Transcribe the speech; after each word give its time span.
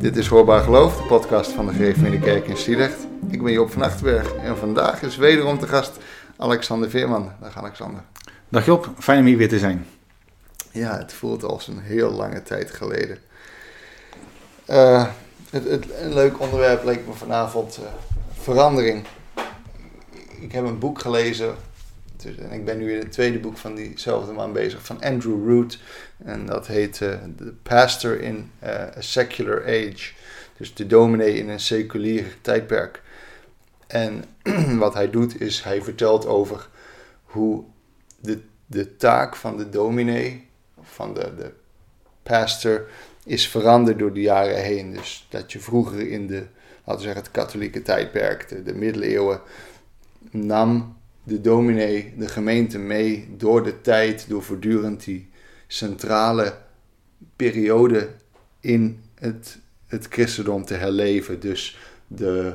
Dit 0.00 0.16
is 0.16 0.26
Hoorbaar 0.26 0.62
Geloof, 0.62 0.96
de 0.96 1.02
podcast 1.02 1.50
van 1.50 1.66
de 1.66 1.72
Gereformeerde 1.72 2.18
Kerk 2.18 2.46
in 2.46 2.56
Stielecht. 2.56 3.06
Ik 3.30 3.42
ben 3.42 3.52
Job 3.52 3.70
van 3.70 3.82
Achterberg 3.82 4.34
en 4.34 4.56
vandaag 4.56 5.02
is 5.02 5.16
wederom 5.16 5.58
te 5.58 5.66
gast 5.66 5.96
Alexander 6.36 6.90
Veerman. 6.90 7.32
Dag 7.40 7.56
Alexander. 7.56 8.02
Dag 8.48 8.66
Job, 8.66 8.90
fijn 8.98 9.18
om 9.18 9.26
hier 9.26 9.36
weer 9.36 9.48
te 9.48 9.58
zijn. 9.58 9.86
Ja, 10.72 10.98
het 10.98 11.12
voelt 11.12 11.44
als 11.44 11.68
een 11.68 11.78
heel 11.78 12.10
lange 12.10 12.42
tijd 12.42 12.70
geleden. 12.70 13.18
Uh, 14.70 15.06
het, 15.50 15.64
het, 15.68 15.86
een 16.00 16.14
leuk 16.14 16.40
onderwerp 16.40 16.84
leek 16.84 17.06
me 17.06 17.12
vanavond 17.12 17.78
uh, 17.78 17.86
verandering. 18.42 19.04
Ik 20.40 20.52
heb 20.52 20.64
een 20.64 20.78
boek 20.78 21.00
gelezen 21.00 21.54
en 22.24 22.50
ik 22.50 22.64
ben 22.64 22.78
nu 22.78 22.92
in 22.92 22.98
het 22.98 23.12
tweede 23.12 23.38
boek 23.38 23.56
van 23.56 23.74
diezelfde 23.74 24.32
man 24.32 24.52
bezig, 24.52 24.84
van 24.84 25.02
Andrew 25.02 25.48
Root. 25.48 25.78
En 26.24 26.46
dat 26.46 26.66
heet 26.66 27.00
uh, 27.00 27.14
The 27.36 27.54
Pastor 27.62 28.20
in 28.20 28.50
uh, 28.62 28.70
a 28.70 29.00
Secular 29.00 29.62
Age. 29.62 30.12
Dus 30.56 30.74
de 30.74 30.86
dominee 30.86 31.34
in 31.34 31.48
een 31.48 31.60
seculier 31.60 32.36
tijdperk. 32.40 33.02
En 33.86 34.24
wat 34.78 34.94
hij 34.94 35.10
doet 35.10 35.40
is, 35.40 35.62
hij 35.62 35.82
vertelt 35.82 36.26
over 36.26 36.68
hoe 37.24 37.64
de, 38.20 38.40
de 38.66 38.96
taak 38.96 39.36
van 39.36 39.56
de 39.56 39.68
dominee, 39.68 40.48
van 40.82 41.14
de, 41.14 41.34
de 41.36 41.52
pastor, 42.22 42.88
is 43.24 43.48
veranderd 43.48 43.98
door 43.98 44.12
de 44.12 44.20
jaren 44.20 44.62
heen. 44.62 44.92
Dus 44.92 45.26
dat 45.30 45.52
je 45.52 45.60
vroeger 45.60 46.10
in 46.10 46.26
de, 46.26 46.46
laten 46.84 46.94
we 46.94 47.00
zeggen, 47.00 47.22
het 47.22 47.30
katholieke 47.30 47.82
tijdperk, 47.82 48.48
de, 48.48 48.62
de 48.62 48.74
middeleeuwen, 48.74 49.40
nam 50.30 50.98
de 51.24 51.40
dominee, 51.40 52.14
de 52.18 52.28
gemeente 52.28 52.78
mee 52.78 53.34
door 53.36 53.62
de 53.62 53.80
tijd, 53.80 54.28
door 54.28 54.42
voortdurend 54.42 55.04
die 55.04 55.30
centrale 55.66 56.56
periode 57.36 58.08
in 58.60 59.02
het, 59.14 59.58
het 59.86 60.06
christendom 60.10 60.64
te 60.64 60.74
herleven. 60.74 61.40
Dus 61.40 61.78
de, 62.06 62.54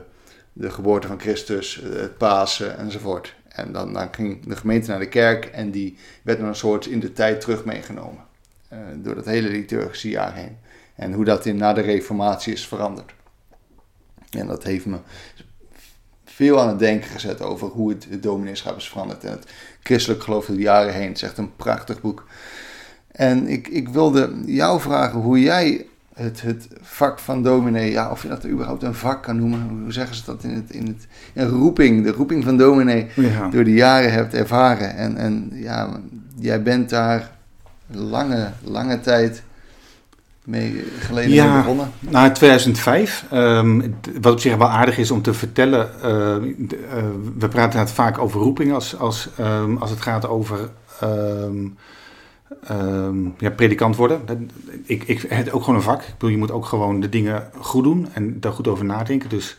de 0.54 0.70
geboorte 0.70 1.08
van 1.08 1.20
Christus, 1.20 1.76
het 1.84 2.18
Pasen 2.18 2.78
enzovoort. 2.78 3.36
En 3.48 3.72
dan, 3.72 3.94
dan 3.94 4.14
ging 4.14 4.46
de 4.46 4.56
gemeente 4.56 4.90
naar 4.90 5.00
de 5.00 5.10
kerk 5.10 5.46
en 5.46 5.72
die 5.72 5.98
werd 6.22 6.40
dan 6.40 6.48
een 6.48 6.56
soort 6.56 6.86
in 6.86 7.00
de 7.00 7.14
tijd 7.14 7.42
terug 7.42 7.66
meegenomen. 7.66 8.24
Uh, 8.74 8.80
door 8.96 9.16
dat 9.16 9.26
hele 9.26 9.50
liturgische 9.50 10.10
jaar 10.10 10.36
heen. 10.36 10.58
En 10.96 11.14
hoe 11.14 11.26
dat 11.26 11.46
in, 11.46 11.58
na 11.58 11.74
de 11.74 11.82
reformatie 11.82 12.54
is 12.54 12.68
veranderd. 12.68 13.14
En 14.30 14.48
dat 14.48 14.64
heeft 14.64 14.86
me 14.86 14.98
veel 16.36 16.62
aan 16.62 16.68
het 16.68 16.80
denken 16.80 17.10
gezet 17.10 17.42
over 17.42 17.68
hoe 17.68 17.90
het, 17.90 18.08
het 18.10 18.24
domineeschap 18.24 18.78
is 18.78 18.90
veranderd. 18.90 19.24
En 19.24 19.32
het 19.32 19.48
christelijk 19.84 20.24
geloof 20.24 20.46
door 20.46 20.56
de 20.56 20.62
jaren 20.62 20.94
heen. 20.94 21.08
Het 21.08 21.16
is 21.16 21.24
echt 21.24 21.38
een 21.38 21.56
prachtig 21.56 22.02
boek. 22.02 22.26
En 23.12 23.48
ik, 23.48 23.68
ik 23.68 23.90
wilde 23.90 24.34
jou 24.46 24.82
vragen 24.82 25.20
hoe 25.20 25.42
jij 25.42 25.86
het, 26.14 26.42
het 26.42 26.68
vak 26.82 27.20
van 27.20 27.44
dominee, 27.44 27.92
ja, 27.92 28.12
of 28.12 28.22
je 28.22 28.28
dat 28.28 28.46
überhaupt 28.46 28.84
een 28.84 28.94
vak 28.94 29.24
kan 29.24 29.38
noemen, 29.38 29.80
hoe 29.84 29.92
zeggen 29.92 30.16
ze 30.16 30.26
dat 30.26 30.44
in 30.44 30.50
het, 30.50 30.72
in 30.72 30.88
het 30.88 31.08
een 31.34 31.50
roeping, 31.50 32.04
de 32.04 32.12
roeping 32.12 32.44
van 32.44 32.58
dominee, 32.58 33.08
door 33.52 33.64
de 33.64 33.74
jaren 33.74 34.12
hebt 34.12 34.34
ervaren. 34.34 34.96
En, 34.96 35.18
en 35.18 35.50
ja, 35.54 36.00
jij 36.40 36.62
bent 36.62 36.90
daar 36.90 37.32
lange, 37.88 38.52
lange 38.64 39.00
tijd 39.00 39.44
mee 40.46 40.84
geleden 41.00 41.32
ja, 41.32 41.54
mee 41.54 41.62
begonnen? 41.62 41.92
Nou, 42.00 42.26
in 42.26 42.34
2005. 42.34 43.26
Um, 43.34 43.96
wat 44.22 44.34
op 44.34 44.40
zich 44.40 44.56
wel 44.56 44.70
aardig 44.70 44.98
is 44.98 45.12
om 45.12 45.22
te 45.22 45.34
vertellen. 45.34 45.90
Uh, 46.04 46.10
uh, 46.10 47.04
we 47.38 47.48
praten 47.48 47.80
het 47.80 47.92
vaak 47.92 48.18
over 48.18 48.42
roeping 48.42 48.74
als, 48.74 48.98
als, 48.98 49.30
um, 49.40 49.78
als 49.78 49.90
het 49.90 50.02
gaat 50.02 50.28
over 50.28 50.70
um, 51.04 51.78
ja, 53.38 53.50
predikant 53.56 53.96
worden. 53.96 54.22
Ik, 54.84 55.04
ik, 55.04 55.22
het 55.22 55.52
ook 55.52 55.64
gewoon 55.64 55.76
een 55.76 55.82
vak. 55.82 56.02
Ik 56.02 56.14
bedoel, 56.14 56.30
je 56.30 56.38
moet 56.38 56.52
ook 56.52 56.66
gewoon 56.66 57.00
de 57.00 57.10
dingen 57.10 57.50
goed 57.58 57.84
doen 57.84 58.08
en 58.14 58.40
daar 58.40 58.54
goed 58.54 58.68
over 58.68 58.86
nadenken. 58.86 59.30
Dus, 59.30 59.58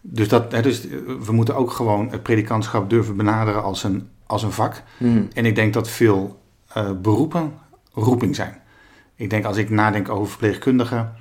dus, 0.00 0.28
dat, 0.28 0.52
hè, 0.52 0.62
dus 0.62 0.86
we 1.24 1.32
moeten 1.32 1.56
ook 1.56 1.70
gewoon 1.70 2.10
het 2.10 2.22
predikantschap 2.22 2.90
durven 2.90 3.16
benaderen 3.16 3.62
als 3.62 3.84
een, 3.84 4.08
als 4.26 4.42
een 4.42 4.52
vak. 4.52 4.82
Hmm. 4.98 5.28
En 5.32 5.46
ik 5.46 5.54
denk 5.54 5.74
dat 5.74 5.88
veel 5.88 6.40
uh, 6.76 6.90
beroepen 7.02 7.52
roeping 7.92 8.34
zijn. 8.36 8.60
Ik 9.22 9.30
denk 9.30 9.44
als 9.44 9.56
ik 9.56 9.70
nadenk 9.70 10.08
over 10.08 10.28
verpleegkundigen, 10.28 11.12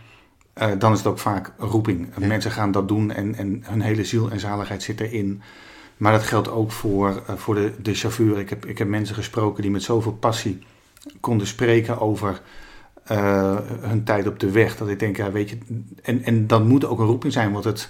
uh, 0.61 0.71
dan 0.77 0.91
is 0.91 0.97
het 0.97 1.07
ook 1.07 1.19
vaak 1.19 1.51
roeping. 1.57 2.17
Mensen 2.17 2.51
gaan 2.51 2.71
dat 2.71 2.87
doen 2.87 3.11
en, 3.11 3.35
en 3.35 3.63
hun 3.65 3.81
hele 3.81 4.03
ziel 4.03 4.31
en 4.31 4.39
zaligheid 4.39 4.83
zit 4.83 4.99
erin. 4.99 5.41
Maar 5.97 6.11
dat 6.11 6.23
geldt 6.23 6.49
ook 6.49 6.71
voor, 6.71 7.09
uh, 7.09 7.35
voor 7.35 7.55
de, 7.55 7.73
de 7.81 7.93
chauffeur. 7.93 8.39
Ik 8.39 8.49
heb, 8.49 8.65
ik 8.65 8.77
heb 8.77 8.87
mensen 8.87 9.15
gesproken 9.15 9.61
die 9.61 9.71
met 9.71 9.83
zoveel 9.83 10.13
passie 10.13 10.59
konden 11.19 11.47
spreken 11.47 11.99
over 11.99 12.41
uh, 13.11 13.57
hun 13.79 14.03
tijd 14.03 14.27
op 14.27 14.39
de 14.39 14.51
weg. 14.51 14.77
Dat 14.77 14.89
ik 14.89 14.99
denk, 14.99 15.17
ja, 15.17 15.31
weet 15.31 15.49
je, 15.49 15.57
en, 16.01 16.23
en 16.23 16.47
dat 16.47 16.63
moet 16.63 16.85
ook 16.85 16.99
een 16.99 17.05
roeping 17.05 17.33
zijn, 17.33 17.51
want 17.51 17.63
het, 17.63 17.89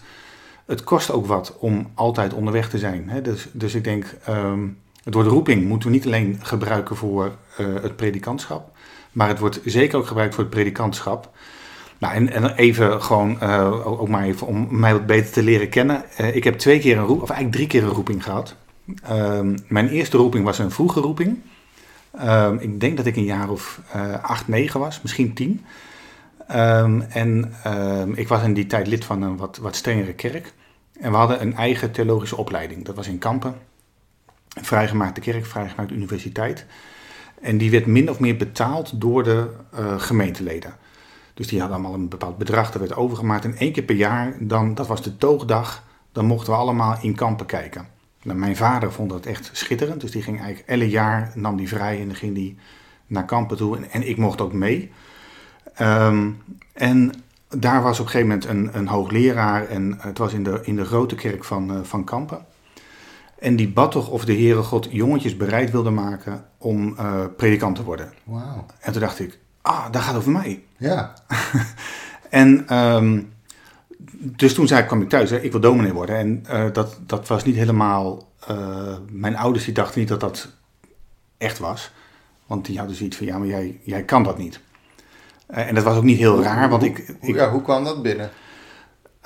het 0.65 0.83
kost 0.83 1.11
ook 1.11 1.25
wat 1.25 1.57
om 1.59 1.91
altijd 1.93 2.33
onderweg 2.33 2.69
te 2.69 2.77
zijn. 2.77 3.09
Hè? 3.09 3.21
Dus, 3.21 3.47
dus 3.51 3.75
ik 3.75 3.83
denk, 3.83 4.05
um, 4.29 4.77
het 5.03 5.13
woord 5.13 5.27
roeping 5.27 5.65
moeten 5.67 5.89
we 5.89 5.95
niet 5.95 6.05
alleen 6.05 6.39
gebruiken 6.41 6.95
voor 6.95 7.31
het 7.55 7.95
predikantschap. 7.95 8.71
Maar 9.11 9.27
het 9.27 9.39
wordt 9.39 9.59
zeker 9.65 9.97
ook 9.97 10.07
gebruikt 10.07 10.35
voor 10.35 10.43
het 10.43 10.53
predikantschap. 10.53 11.29
Nou, 11.97 12.13
en, 12.13 12.31
en 12.31 12.55
even 12.55 13.01
gewoon, 13.03 13.37
uh, 13.43 13.87
ook 13.87 14.07
maar 14.07 14.23
even 14.23 14.47
om 14.47 14.67
mij 14.79 14.93
wat 14.93 15.05
beter 15.05 15.31
te 15.31 15.43
leren 15.43 15.69
kennen. 15.69 16.03
Uh, 16.21 16.35
ik 16.35 16.43
heb 16.43 16.57
twee 16.57 16.79
keer 16.79 16.97
een 16.97 17.03
roeping, 17.03 17.21
of 17.21 17.29
eigenlijk 17.29 17.55
drie 17.55 17.67
keer 17.67 17.89
een 17.89 17.95
roeping 17.95 18.23
gehad. 18.23 18.55
Uh, 19.11 19.39
mijn 19.67 19.89
eerste 19.89 20.17
roeping 20.17 20.45
was 20.45 20.59
een 20.59 20.71
vroege 20.71 20.99
roeping. 20.99 21.39
Ehm, 22.17 22.55
ik 22.55 22.79
denk 22.79 22.97
dat 22.97 23.05
ik 23.05 23.15
een 23.15 23.23
jaar 23.23 23.49
of 23.49 23.81
uh, 23.95 24.23
acht, 24.23 24.47
negen 24.47 24.79
was, 24.79 25.01
misschien 25.01 25.33
tien. 25.33 25.65
Um, 26.51 27.01
en 27.01 27.53
ik 28.15 28.27
was 28.27 28.43
in 28.43 28.53
die 28.53 28.67
tijd 28.67 28.87
lid 28.87 29.05
van 29.05 29.21
een 29.21 29.37
wat, 29.37 29.57
wat 29.57 29.75
strengere 29.75 30.13
kerk. 30.13 30.53
En 30.99 31.11
we 31.11 31.17
hadden 31.17 31.41
een 31.41 31.55
eigen 31.55 31.91
theologische 31.91 32.37
opleiding. 32.37 32.85
Dat 32.85 32.95
was 32.95 33.07
in 33.07 33.17
Kampen. 33.17 33.55
Een 34.53 34.65
vrijgemaakte 34.65 35.21
kerk, 35.21 35.45
vrijgemaakte 35.45 35.93
universiteit. 35.93 36.65
En 37.41 37.57
die 37.57 37.71
werd 37.71 37.85
min 37.85 38.09
of 38.09 38.19
meer 38.19 38.37
betaald 38.37 39.01
door 39.01 39.23
de 39.23 39.49
uh, 39.79 39.99
gemeenteleden. 39.99 40.73
Dus 41.33 41.47
die 41.47 41.59
hadden 41.59 41.77
allemaal 41.77 41.99
een 41.99 42.09
bepaald 42.09 42.37
bedrag, 42.37 42.71
dat 42.71 42.81
werd 42.81 42.95
overgemaakt. 42.95 43.45
En 43.45 43.57
één 43.57 43.71
keer 43.71 43.83
per 43.83 43.95
jaar, 43.95 44.35
dan, 44.39 44.75
dat 44.75 44.87
was 44.87 45.01
de 45.01 45.17
toogdag, 45.17 45.83
dan 46.11 46.25
mochten 46.25 46.53
we 46.53 46.59
allemaal 46.59 46.97
in 47.01 47.15
kampen 47.15 47.45
kijken. 47.45 47.87
Nou, 48.23 48.39
mijn 48.39 48.55
vader 48.55 48.91
vond 48.91 49.09
dat 49.09 49.25
echt 49.25 49.49
schitterend, 49.53 50.01
dus 50.01 50.11
die 50.11 50.21
ging 50.21 50.39
eigenlijk 50.41 50.69
elk 50.69 50.89
jaar, 50.89 51.31
nam 51.35 51.57
die 51.57 51.67
vrij 51.67 51.99
en 51.99 52.05
dan 52.05 52.15
ging 52.15 52.35
die 52.35 52.57
naar 53.07 53.25
kampen 53.25 53.57
toe. 53.57 53.77
En, 53.77 54.07
ik 54.07 54.17
mocht 54.17 54.41
ook 54.41 54.53
mee. 54.53 54.91
Um, 55.81 56.37
en 56.73 57.11
daar 57.49 57.81
was 57.81 57.99
op 57.99 58.05
een 58.05 58.11
gegeven 58.11 58.27
moment 58.27 58.47
een, 58.47 58.79
een 58.79 58.87
hoogleraar 58.87 59.67
en 59.67 59.97
het 59.99 60.17
was 60.17 60.33
in 60.33 60.43
de, 60.43 60.59
in 60.63 60.75
de 60.75 60.85
grote 60.85 61.15
kerk 61.15 61.43
van, 61.43 61.71
uh, 61.71 61.83
van 61.83 62.03
Kampen. 62.03 62.45
En 63.41 63.55
die 63.55 63.69
bad 63.69 63.91
toch 63.91 64.09
of 64.09 64.25
de 64.25 64.33
Heere 64.33 64.61
God 64.61 64.87
jongetjes 64.91 65.37
bereid 65.37 65.71
wilde 65.71 65.89
maken 65.89 66.45
om 66.57 66.95
uh, 66.99 67.23
predikant 67.37 67.75
te 67.75 67.83
worden. 67.83 68.13
Wow. 68.23 68.69
En 68.79 68.91
toen 68.91 69.01
dacht 69.01 69.19
ik, 69.19 69.39
ah, 69.61 69.91
dat 69.91 70.01
gaat 70.01 70.15
over 70.15 70.31
mij. 70.31 70.63
Ja. 70.77 71.13
en 72.29 72.77
um, 72.77 73.33
dus 74.13 74.53
toen 74.53 74.67
zei, 74.67 74.85
kwam 74.85 75.01
ik 75.01 75.09
thuis, 75.09 75.29
hè, 75.29 75.39
ik 75.39 75.51
wil 75.51 75.61
dominee 75.61 75.93
worden. 75.93 76.15
En 76.15 76.43
uh, 76.51 76.73
dat, 76.73 76.99
dat 77.05 77.27
was 77.27 77.43
niet 77.43 77.55
helemaal, 77.55 78.27
uh, 78.51 78.95
mijn 79.09 79.37
ouders 79.37 79.65
die 79.65 79.73
dachten 79.73 79.99
niet 79.99 80.09
dat 80.09 80.19
dat 80.19 80.49
echt 81.37 81.59
was. 81.59 81.91
Want 82.45 82.65
die 82.65 82.77
hadden 82.77 82.95
zoiets 82.95 83.17
van, 83.17 83.25
ja, 83.25 83.37
maar 83.37 83.47
jij, 83.47 83.79
jij 83.83 84.03
kan 84.03 84.23
dat 84.23 84.37
niet. 84.37 84.59
en 85.47 85.75
dat 85.75 85.83
was 85.83 85.97
ook 85.97 86.03
niet 86.03 86.17
heel 86.17 86.43
raar, 86.43 86.69
want 86.69 86.83
ik, 86.83 87.15
ik... 87.21 87.35
Ja, 87.35 87.51
hoe 87.51 87.61
kwam 87.61 87.83
dat 87.83 88.01
binnen? 88.01 88.29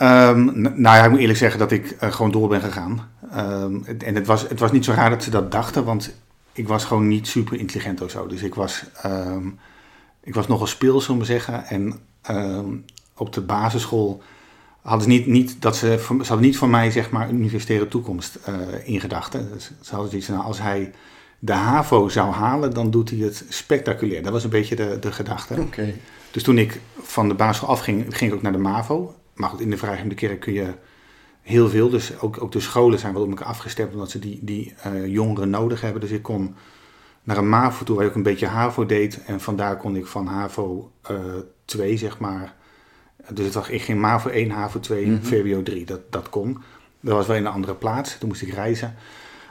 Um, 0.01 0.61
nou 0.61 0.81
ja, 0.81 1.03
ik 1.03 1.09
moet 1.09 1.19
eerlijk 1.19 1.39
zeggen 1.39 1.59
dat 1.59 1.71
ik 1.71 1.95
uh, 2.03 2.11
gewoon 2.11 2.31
door 2.31 2.47
ben 2.47 2.61
gegaan. 2.61 3.09
Um, 3.35 3.85
en 3.85 4.15
het 4.15 4.27
was, 4.27 4.47
het 4.47 4.59
was 4.59 4.71
niet 4.71 4.85
zo 4.85 4.91
raar 4.91 5.09
dat 5.09 5.23
ze 5.23 5.29
dat 5.29 5.51
dachten, 5.51 5.83
want 5.83 6.15
ik 6.53 6.67
was 6.67 6.85
gewoon 6.85 7.07
niet 7.07 7.27
super 7.27 7.59
intelligent 7.59 8.01
of 8.01 8.11
zo. 8.11 8.27
Dus 8.27 8.41
ik 8.41 8.55
was, 8.55 8.83
um, 9.05 9.59
ik 10.23 10.33
was 10.33 10.47
nogal 10.47 10.67
speel, 10.67 11.01
zullen 11.01 11.19
we 11.19 11.25
zeggen. 11.25 11.65
En 11.65 11.99
op 13.15 13.33
de 13.33 13.41
basisschool 13.41 14.21
hadden 14.81 15.03
ze 15.03 15.09
niet, 15.09 15.27
niet 15.27 15.61
dat 15.61 15.75
ze, 15.75 15.97
ze 16.07 16.13
hadden 16.15 16.39
niet 16.39 16.57
van 16.57 16.69
mij 16.69 16.91
zeg 16.91 17.09
maar 17.09 17.29
een 17.29 17.35
universitaire 17.35 17.87
toekomst 17.87 18.39
uh, 18.49 18.55
in 18.83 18.99
gedachten. 18.99 19.51
Dus 19.53 19.71
ze 19.81 19.91
hadden 19.91 20.09
zoiets 20.09 20.27
van, 20.27 20.35
nou, 20.35 20.47
als 20.47 20.61
hij 20.61 20.91
de 21.39 21.53
HAVO 21.53 22.09
zou 22.09 22.31
halen, 22.31 22.73
dan 22.73 22.91
doet 22.91 23.09
hij 23.09 23.19
het 23.19 23.45
spectaculair. 23.49 24.23
Dat 24.23 24.31
was 24.31 24.43
een 24.43 24.49
beetje 24.49 24.75
de, 24.75 24.97
de 24.99 25.11
gedachte. 25.11 25.53
Okay. 25.59 25.95
Dus 26.31 26.43
toen 26.43 26.57
ik 26.57 26.79
van 27.01 27.27
de 27.27 27.33
basisschool 27.33 27.69
afging, 27.69 28.17
ging 28.17 28.31
ik 28.31 28.37
ook 28.37 28.43
naar 28.43 28.51
de 28.51 28.57
MAVO. 28.57 29.15
Maar 29.35 29.49
goed, 29.49 29.61
in 29.61 29.69
de 29.69 29.77
Vrijgende 29.77 30.15
Kerk 30.15 30.39
kun 30.39 30.53
je 30.53 30.73
heel 31.41 31.69
veel. 31.69 31.89
Dus 31.89 32.19
ook, 32.19 32.41
ook 32.41 32.51
de 32.51 32.59
scholen 32.59 32.99
zijn 32.99 33.13
wel 33.13 33.21
op 33.21 33.29
elkaar 33.29 33.47
afgestemd 33.47 33.93
omdat 33.93 34.11
ze 34.11 34.19
die, 34.19 34.39
die 34.41 34.73
uh, 34.87 35.07
jongeren 35.07 35.49
nodig 35.49 35.81
hebben. 35.81 36.01
Dus 36.01 36.11
ik 36.11 36.21
kon 36.21 36.55
naar 37.23 37.37
een 37.37 37.49
MAVO 37.49 37.85
toe 37.85 37.95
waar 37.95 38.05
ook 38.05 38.15
een 38.15 38.23
beetje 38.23 38.47
HAVO 38.47 38.85
deed. 38.85 39.23
En 39.25 39.41
vandaar 39.41 39.77
kon 39.77 39.95
ik 39.95 40.05
van 40.05 40.27
HAVO 40.27 40.91
uh, 41.11 41.17
2, 41.65 41.97
zeg 41.97 42.19
maar. 42.19 42.55
Dus 43.29 43.45
het 43.45 43.53
was, 43.53 43.69
ik 43.69 43.81
ging 43.81 43.99
MAVO 43.99 44.29
1, 44.29 44.49
HAVO 44.49 44.79
2, 44.79 45.05
mm 45.05 45.11
-hmm. 45.11 45.23
VWO 45.23 45.63
3. 45.63 45.85
Dat, 45.85 45.99
dat 46.09 46.29
kon. 46.29 46.63
Dat 46.99 47.13
was 47.13 47.27
wel 47.27 47.35
in 47.35 47.45
een 47.45 47.51
andere 47.51 47.75
plaats. 47.75 48.17
Toen 48.17 48.29
moest 48.29 48.41
ik 48.41 48.53
reizen. 48.53 48.95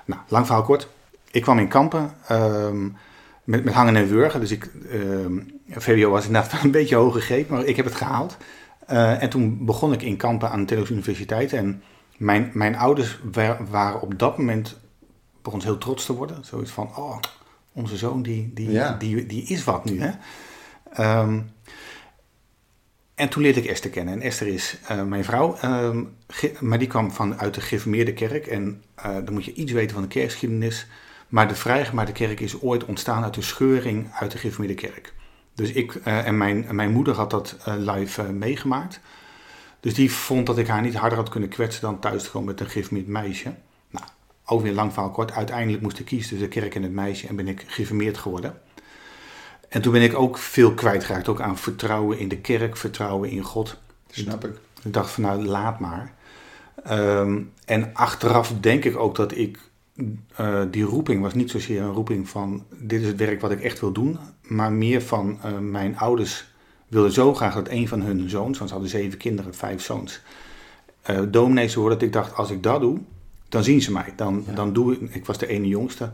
Nou, 0.05 0.21
lang 0.29 0.47
verhaal 0.47 0.65
kort. 0.65 0.89
Ik 1.31 1.43
kwam 1.43 1.59
in 1.59 1.69
Kampen 1.69 2.15
um, 2.31 2.97
met, 3.45 3.65
met 3.65 3.75
hangen 3.75 3.97
en 3.97 4.09
wurgen. 4.09 4.41
Dus 4.41 4.51
ik, 4.51 4.71
um, 4.93 5.61
VWO 5.69 6.11
was 6.11 6.27
inderdaad 6.27 6.63
een 6.65 6.71
beetje 6.71 6.97
hoog 6.97 7.15
gegrepen, 7.15 7.55
maar 7.55 7.65
ik 7.65 7.77
heb 7.77 7.85
het 7.85 7.95
gehaald. 7.95 8.37
Eh, 8.87 9.23
en 9.23 9.31
toen 9.31 9.65
begon 9.65 9.93
ik 9.93 10.03
in 10.03 10.17
Kampen 10.17 10.51
aan 10.51 10.61
de 10.61 10.65
Theologische 10.67 10.95
Universiteit. 10.95 11.53
En 11.53 11.83
mijn, 12.17 12.51
mijn 12.55 12.77
ouders 12.77 13.19
wa- 13.33 13.59
waren 13.71 14.01
op 14.01 14.19
dat 14.19 14.39
moment 14.39 14.81
begon 15.43 15.63
heel 15.63 15.79
trots 15.79 16.05
te 16.07 16.13
worden. 16.13 16.45
Zoiets 16.45 16.71
van, 16.71 16.97
oh, 16.97 17.19
onze 17.73 17.97
zoon 17.97 18.23
die, 18.23 18.51
die, 18.55 18.71
Ja. 18.71 18.93
die, 18.99 19.27
die 19.27 19.43
is 19.43 19.65
wat 19.65 19.85
nu. 19.85 20.01
Hè? 20.01 20.11
Ehm, 20.93 21.41
en 23.15 23.29
toen 23.29 23.43
leerde 23.43 23.61
ik 23.63 23.67
Esther 23.71 23.91
kennen. 23.91 24.15
En 24.15 24.21
Esther 24.21 24.47
is 24.47 24.79
eh, 24.89 25.03
mijn 25.03 25.25
vrouw, 25.25 25.57
ehm, 25.57 26.05
maar 26.61 26.79
die 26.79 26.89
kwam 26.89 27.11
van, 27.13 27.39
uit 27.39 27.55
de 27.55 27.61
gereformeerde 27.61 28.13
kerk. 28.13 28.47
En 28.47 28.83
eh, 28.95 29.15
dan 29.25 29.33
moet 29.33 29.45
je 29.45 29.55
iets 29.55 29.73
weten 29.73 29.93
van 29.95 30.03
de 30.03 30.09
kerkgeschiedenis. 30.09 30.87
Maar 31.29 31.49
de 31.49 31.55
vrijgemaakte 31.55 32.13
kerk 32.13 32.41
is 32.41 32.61
ooit 32.61 32.85
ontstaan 32.85 33.23
uit 33.25 33.35
de 33.35 33.43
scheuring 33.43 34.09
uit 34.13 34.31
de 34.31 34.39
gereformeerde 34.39 34.81
kerk. 34.87 35.15
Dus 35.55 35.73
ik 35.73 35.95
eh, 35.95 36.27
en, 36.27 36.37
mijn, 36.37 36.67
mijn 36.71 36.93
moeder 36.93 37.15
had 37.15 37.31
dat 37.31 37.57
eh, 37.65 37.75
live 37.77 38.23
eh, 38.23 38.29
meegemaakt. 38.29 39.01
Dus 39.81 39.95
die 39.95 40.13
vond 40.13 40.47
dat 40.47 40.59
ik 40.59 40.67
haar 40.67 40.83
niet 40.83 40.95
harder 40.95 41.19
had 41.19 41.29
kunnen 41.29 41.49
kwetsen 41.49 41.83
dan 41.83 41.99
thuis 41.99 42.23
te 42.23 42.31
komen 42.31 42.49
met 42.49 42.61
een 42.61 42.69
gereformeerd 42.69 43.07
meisje. 43.07 43.55
Nou, 43.91 44.07
ook 44.45 44.63
weer 44.63 44.73
lang 44.73 44.93
verhaal 44.93 45.11
kort. 45.11 45.33
Uiteindelijk 45.33 45.83
moest 45.83 45.99
ik 45.99 46.05
kiezen 46.05 46.29
tussen 46.29 46.51
de 46.51 46.61
kerk 46.61 46.75
en 46.75 46.83
het 46.83 46.93
meisje 46.93 47.27
en 47.27 47.37
ben 47.37 47.49
ik 47.49 47.65
gereformeerd 47.67 48.19
geworden. 48.19 48.61
En 49.69 49.83
toen 49.83 49.93
ben 49.93 50.03
ik 50.03 50.15
ook 50.15 50.39
veel 50.39 50.75
kwijtgeraakt, 50.75 51.29
ook 51.29 51.41
aan 51.41 51.59
vertrouwen 51.59 52.19
in 52.19 52.29
de 52.29 52.39
kerk, 52.39 52.77
vertrouwen 52.77 53.31
in 53.31 53.43
God. 53.43 53.77
Snap 54.11 54.45
ik. 54.45 54.57
Ik 54.83 54.93
dacht 54.93 55.11
van 55.11 55.23
nou, 55.23 55.45
laat 55.45 55.81
maar. 55.81 56.15
Ehm, 56.85 57.43
en 57.65 57.91
achteraf 57.95 58.53
denk 58.61 58.85
ik 58.85 58.97
ook 58.97 59.17
dat 59.17 59.37
ik, 59.37 59.59
die 60.71 60.85
roeping 60.85 61.23
was 61.23 61.35
niet 61.35 61.51
zozeer 61.51 61.83
een 61.83 61.93
roeping 61.93 62.29
van 62.29 62.65
dit 62.71 63.01
is 63.01 63.07
het 63.07 63.17
werk 63.17 63.41
wat 63.41 63.51
ik 63.51 63.61
echt 63.61 63.81
wil 63.81 63.93
doen. 63.93 64.19
Maar 64.45 64.73
meer 64.73 65.03
van 65.03 65.39
eh, 65.43 65.59
mijn 65.59 65.99
ouders 65.99 66.45
wilden 66.89 67.13
zo 67.13 67.35
graag 67.35 67.55
dat 67.55 67.69
een 67.69 67.89
van 67.89 68.03
hun 68.03 68.29
zoons, 68.31 68.57
want 68.59 68.69
ze 68.71 68.77
hadden 68.77 68.93
zeven 68.93 69.19
kinderen, 69.19 69.55
vijf 69.55 69.83
zoons, 69.83 70.21
eh 71.03 71.21
dominee 71.29 71.69
zou 71.69 71.81
worden. 71.81 71.99
Dat 71.99 72.09
ik 72.09 72.15
dacht, 72.15 72.35
als 72.37 72.51
ik 72.51 72.63
dat 72.63 72.81
doe, 72.81 72.99
dan 73.49 73.65
zien 73.65 73.83
ze 73.83 73.93
mij. 73.93 74.13
Dan, 74.17 74.45
Ja. 74.47 74.53
dan 74.55 74.73
doe 74.73 74.93
ik, 74.93 75.15
ik 75.15 75.27
was 75.27 75.39
de 75.39 75.47
ene 75.47 75.67
jongste, 75.69 76.13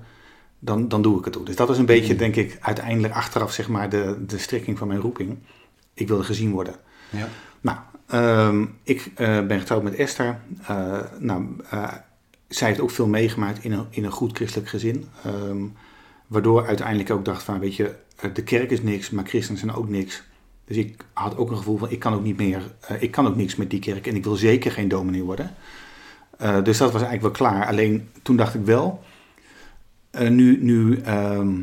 dan, 0.58 0.88
dan 0.88 1.02
doe 1.02 1.18
ik 1.18 1.24
het 1.24 1.38
ook. 1.38 1.46
Dus 1.46 1.56
dat 1.56 1.70
is 1.70 1.78
een 1.78 1.86
beetje, 1.86 2.12
Mm. 2.12 2.18
denk 2.18 2.36
ik, 2.36 2.58
uiteindelijk 2.60 3.14
achteraf 3.14 3.52
zeg 3.52 3.68
maar 3.68 3.88
de, 3.90 4.24
de 4.26 4.38
strekking 4.38 4.78
van 4.78 4.88
mijn 4.88 5.00
roeping. 5.00 5.38
Ik 5.94 6.08
wilde 6.08 6.24
gezien 6.24 6.50
worden. 6.50 6.74
Ja. 7.10 7.28
Nou, 7.60 7.78
ehm, 8.06 8.66
ik 8.82 9.10
eh, 9.14 9.46
ben 9.46 9.58
getrouwd 9.58 9.82
met 9.82 9.94
Esther. 9.94 10.40
Nou, 11.18 11.44
zij 12.48 12.68
heeft 12.68 12.80
ook 12.80 12.90
veel 12.90 13.06
meegemaakt 13.06 13.64
in 13.64 13.72
een, 13.72 13.86
in 13.90 14.04
een 14.04 14.10
goed 14.10 14.36
christelijk 14.36 14.68
gezin. 14.68 15.04
Ehm, 15.24 15.64
waardoor 16.30 16.66
uiteindelijk 16.66 17.10
ook 17.10 17.24
dacht 17.24 17.42
van, 17.42 17.58
weet 17.58 17.76
je, 17.76 17.94
eh, 18.16 18.30
de 18.34 18.42
kerk 18.42 18.70
is 18.70 18.82
niks, 18.82 19.10
maar 19.10 19.26
christenen 19.26 19.58
zijn 19.58 19.72
ook 19.72 19.88
niks. 19.88 20.22
Dus 20.70 20.78
ik 20.78 21.04
had 21.12 21.36
ook 21.36 21.50
een 21.50 21.56
gevoel 21.56 21.78
van, 21.78 21.90
ik 21.90 21.98
kan 21.98 22.14
ook 22.14 22.22
niet 22.22 22.36
meer, 22.36 22.72
eh, 22.80 23.02
ik 23.02 23.10
kan 23.10 23.26
ook 23.26 23.36
niks 23.36 23.56
met 23.56 23.70
die 23.70 23.80
kerk 23.80 24.06
en 24.06 24.16
ik 24.16 24.24
wil 24.24 24.36
zeker 24.36 24.72
geen 24.72 24.88
dominee 24.88 25.22
worden. 25.22 25.54
Eh, 26.38 26.64
dus 26.64 26.78
dat 26.78 26.92
was 26.92 27.02
eigenlijk 27.02 27.22
wel 27.22 27.48
klaar. 27.48 27.66
Alleen 27.66 28.08
toen 28.22 28.36
dacht 28.36 28.54
ik 28.54 28.64
wel, 28.64 29.02
nu, 30.10 30.62
nu, 30.62 31.00
ehm, 31.00 31.62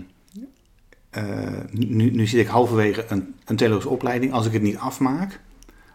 eh, 1.10 1.60
nu, 1.72 2.12
nu 2.12 2.28
zit 2.28 2.40
ik 2.40 2.48
halverwege 2.48 3.06
een, 3.10 3.36
een 3.46 3.86
opleiding. 3.86 4.34
Als 4.34 4.46
ik 4.46 4.54
het 4.54 4.62
niet 4.62 4.78
afmaak, 4.78 5.40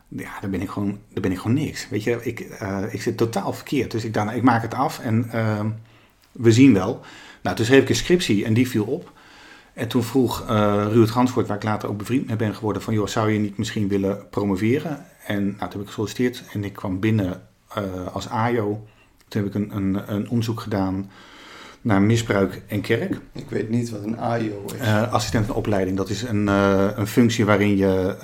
ja, 0.09 0.41
dan 0.41 0.51
ben 0.51 0.61
ik 0.61 0.71
gewoon, 0.71 0.99
dan 1.13 1.23
ben 1.23 1.33
ik 1.33 1.39
gewoon 1.39 1.57
niks. 1.57 1.89
Weet 1.89 2.03
je, 2.03 2.19
ik, 2.23 2.41
ik 2.91 3.03
zit 3.03 3.17
totaal 3.17 3.53
verkeerd. 3.53 3.91
Dus 3.91 4.05
ik 4.05 4.15
dacht, 4.15 4.27
nou, 4.27 4.39
ik 4.39 4.45
maak 4.45 4.63
het 4.63 4.75
af 4.75 4.99
en 4.99 5.31
ehm, 5.31 5.71
we 6.33 6.53
zien 6.53 6.75
wel. 6.75 7.01
Nou, 7.43 7.57
toen 7.57 7.65
schreef 7.65 7.83
ik 7.83 7.89
een 7.89 7.95
scriptie 7.95 8.45
en 8.45 8.55
die 8.55 8.69
viel 8.69 8.85
op. 8.85 9.13
En 9.73 9.89
toen 9.89 10.03
vroeg 10.03 10.49
eh 10.49 10.87
Ruud 10.91 11.09
Gansvoort, 11.09 11.47
waar 11.47 11.57
ik 11.57 11.63
later 11.63 11.89
ook 11.89 11.99
bevriend 11.99 12.27
mee 12.27 12.37
ben 12.37 12.55
geworden, 12.55 12.83
van 12.83 12.95
joh, 12.95 13.07
zou 13.07 13.31
je 13.31 13.39
niet 13.39 13.59
misschien 13.59 13.89
willen 13.89 14.29
promoveren? 14.31 15.07
En 15.27 15.43
nou, 15.45 15.59
toen 15.59 15.71
heb 15.71 15.81
ik 15.81 15.87
gesolliciteerd 15.87 16.45
en 16.53 16.65
ik 16.65 16.73
kwam 16.73 17.01
binnen 17.01 17.43
eh, 17.75 17.83
als 18.13 18.29
AJO. 18.29 18.87
Toen 19.29 19.43
heb 19.43 19.55
ik 19.55 19.63
een, 19.63 19.77
een, 19.77 20.15
een 20.15 20.29
onderzoek 20.29 20.61
gedaan 20.61 21.11
naar 21.81 22.03
misbruik 22.03 22.63
en 22.67 22.81
kerk. 22.81 23.21
Ik 23.33 23.51
weet 23.51 23.71
niet 23.71 23.91
wat 23.91 24.03
een 24.03 24.19
AIO 24.19 24.65
is. 24.67 24.79
Eh 24.79 25.13
assistent 25.13 25.47
van 25.47 25.55
opleiding, 25.55 25.97
dat 25.97 26.09
is 26.09 26.23
een, 26.23 26.47
een 26.47 27.07
functie 27.07 27.45
waarin 27.45 27.77
je 27.77 28.17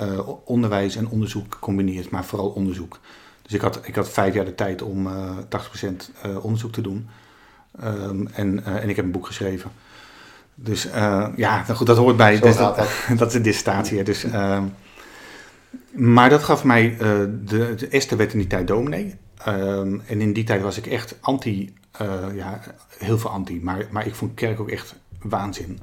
onderwijs 0.45 0.97
en 0.97 1.09
onderzoek 1.09 1.57
combineert, 1.61 2.11
maar 2.11 2.25
vooral 2.25 2.49
onderzoek. 2.49 3.01
Dus 3.49 3.57
ik 3.57 3.61
had, 3.61 3.81
ik 3.83 3.95
had 3.95 4.11
vijf 4.11 4.35
jaar 4.35 4.45
de 4.45 4.55
tijd 4.55 4.83
om 4.83 5.07
eh 5.07 5.37
80% 5.83 5.95
eh, 6.23 6.45
onderzoek 6.45 6.73
te 6.73 6.81
doen. 6.81 7.09
Ehm, 7.81 8.27
en, 8.33 8.65
eh, 8.65 8.83
en 8.83 8.89
ik 8.89 8.97
heb 8.97 9.05
een 9.05 9.11
boek 9.11 9.27
geschreven. 9.27 9.71
Dus 10.55 10.91
eh, 10.91 11.27
ja, 11.37 11.63
nou 11.63 11.75
goed, 11.75 11.87
dat 11.87 11.97
hoort 11.97 12.17
bij. 12.17 12.39
Dat, 12.39 12.57
dat 13.17 13.29
is 13.29 13.35
een 13.35 13.43
dissertatie. 13.43 14.03
Dus, 14.03 14.25
ehm, 14.25 14.65
maar 15.93 16.31
dat 16.31 16.43
gaf 16.43 16.65
mij, 16.65 16.93
eh, 16.93 16.99
de, 17.45 17.75
de 17.77 17.89
Esther 17.89 18.17
werd 18.17 18.33
in 18.33 18.39
die 18.39 18.49
tijd 18.49 18.67
dominee. 18.67 19.15
Ehm, 19.45 19.99
en 20.07 20.21
in 20.21 20.33
die 20.33 20.45
tijd 20.45 20.63
was 20.63 20.79
ik 20.79 20.87
echt 20.87 21.17
anti, 21.21 21.73
ja, 22.35 22.61
heel 22.99 23.19
veel 23.19 23.31
anti. 23.31 23.61
Maar, 23.63 23.87
maar 23.91 24.07
ik 24.07 24.15
vond 24.15 24.35
kerk 24.35 24.61
ook 24.61 24.71
echt 24.71 24.95
waanzin. 25.23 25.79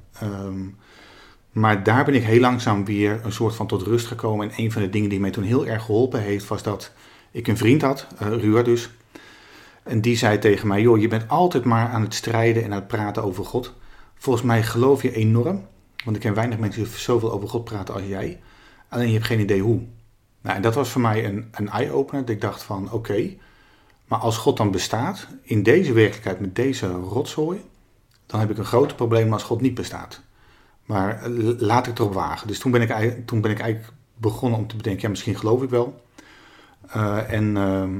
Maar 1.51 1.83
daar 1.83 2.05
ben 2.05 2.13
ik 2.13 2.23
heel 2.23 2.39
langzaam 2.39 2.85
weer 2.85 3.19
een 3.23 3.31
soort 3.31 3.55
van 3.55 3.67
tot 3.67 3.81
rust 3.81 4.07
gekomen. 4.07 4.49
En 4.49 4.63
een 4.63 4.71
van 4.71 4.81
de 4.81 4.89
dingen 4.89 5.09
die 5.09 5.19
mij 5.19 5.31
toen 5.31 5.43
heel 5.43 5.67
erg 5.67 5.83
geholpen 5.83 6.21
heeft, 6.21 6.47
was 6.47 6.63
dat 6.63 6.91
ik 7.31 7.47
een 7.47 7.57
vriend 7.57 7.81
had, 7.81 8.07
uh, 8.43 8.63
dus. 8.63 8.89
En 9.85 10.01
die 10.01 10.17
zei 10.17 10.39
tegen 10.39 10.67
mij, 10.67 10.81
joh, 10.81 10.99
je 10.99 11.07
bent 11.07 11.29
altijd 11.29 11.63
maar 11.63 11.89
aan 11.89 12.01
het 12.01 12.13
strijden 12.13 12.63
en 12.63 12.71
aan 12.71 12.79
het 12.79 12.87
praten 12.87 13.23
over 13.23 13.45
God. 13.45 13.73
Volgens 14.15 14.45
mij 14.45 14.63
geloof 14.63 15.01
je 15.01 15.11
enorm, 15.13 15.67
want 16.03 16.15
ik 16.15 16.21
ken 16.21 16.33
weinig 16.33 16.59
mensen 16.59 16.83
die 16.83 16.93
zoveel 16.93 17.31
over 17.31 17.49
God 17.49 17.63
praten 17.63 17.93
als 17.93 18.03
jij. 18.03 18.39
Alleen 18.89 19.07
je 19.07 19.13
hebt 19.13 19.25
geen 19.25 19.39
idee 19.39 19.61
hoe. 19.61 19.81
Nou, 20.41 20.55
en 20.55 20.61
dat 20.61 20.75
was 20.75 20.89
voor 20.89 21.01
mij 21.01 21.25
een, 21.25 21.47
een 21.51 21.69
eye-opener. 21.69 22.25
Dat 22.25 22.35
ik 22.35 22.41
dacht 22.41 22.63
van, 22.63 22.91
oké, 22.91 23.29
maar 24.07 24.19
als 24.19 24.37
God 24.37 24.57
dan 24.57 24.71
bestaat, 24.71 25.27
in 25.41 25.63
deze 25.63 25.93
werkelijkheid 25.93 26.39
met 26.39 26.55
deze 26.55 26.87
rotzooi, 26.91 27.65
dan 28.25 28.39
heb 28.39 28.49
ik 28.49 28.57
een 28.57 28.65
groot 28.65 28.95
probleem 28.95 29.33
als 29.33 29.43
God 29.43 29.61
niet 29.61 29.73
bestaat. 29.73 30.21
Maar 30.85 31.23
eh, 31.23 31.29
laat 31.57 31.79
ik 31.79 31.85
het 31.85 31.99
erop 31.99 32.13
wagen. 32.13 32.47
Dus 32.47 32.59
toen 32.59 32.71
ben 32.71 32.81
ik, 32.81 33.27
toen 33.27 33.41
ben 33.41 33.51
ik 33.51 33.59
eigenlijk 33.59 33.93
begonnen 34.17 34.59
om 34.59 34.67
te 34.67 34.75
bedenken, 34.75 35.01
ja, 35.01 35.09
misschien 35.09 35.37
geloof 35.37 35.63
ik 35.63 35.69
wel. 35.69 36.03
Uh, 36.95 37.31
en, 37.31 37.57
ehm, 37.57 37.99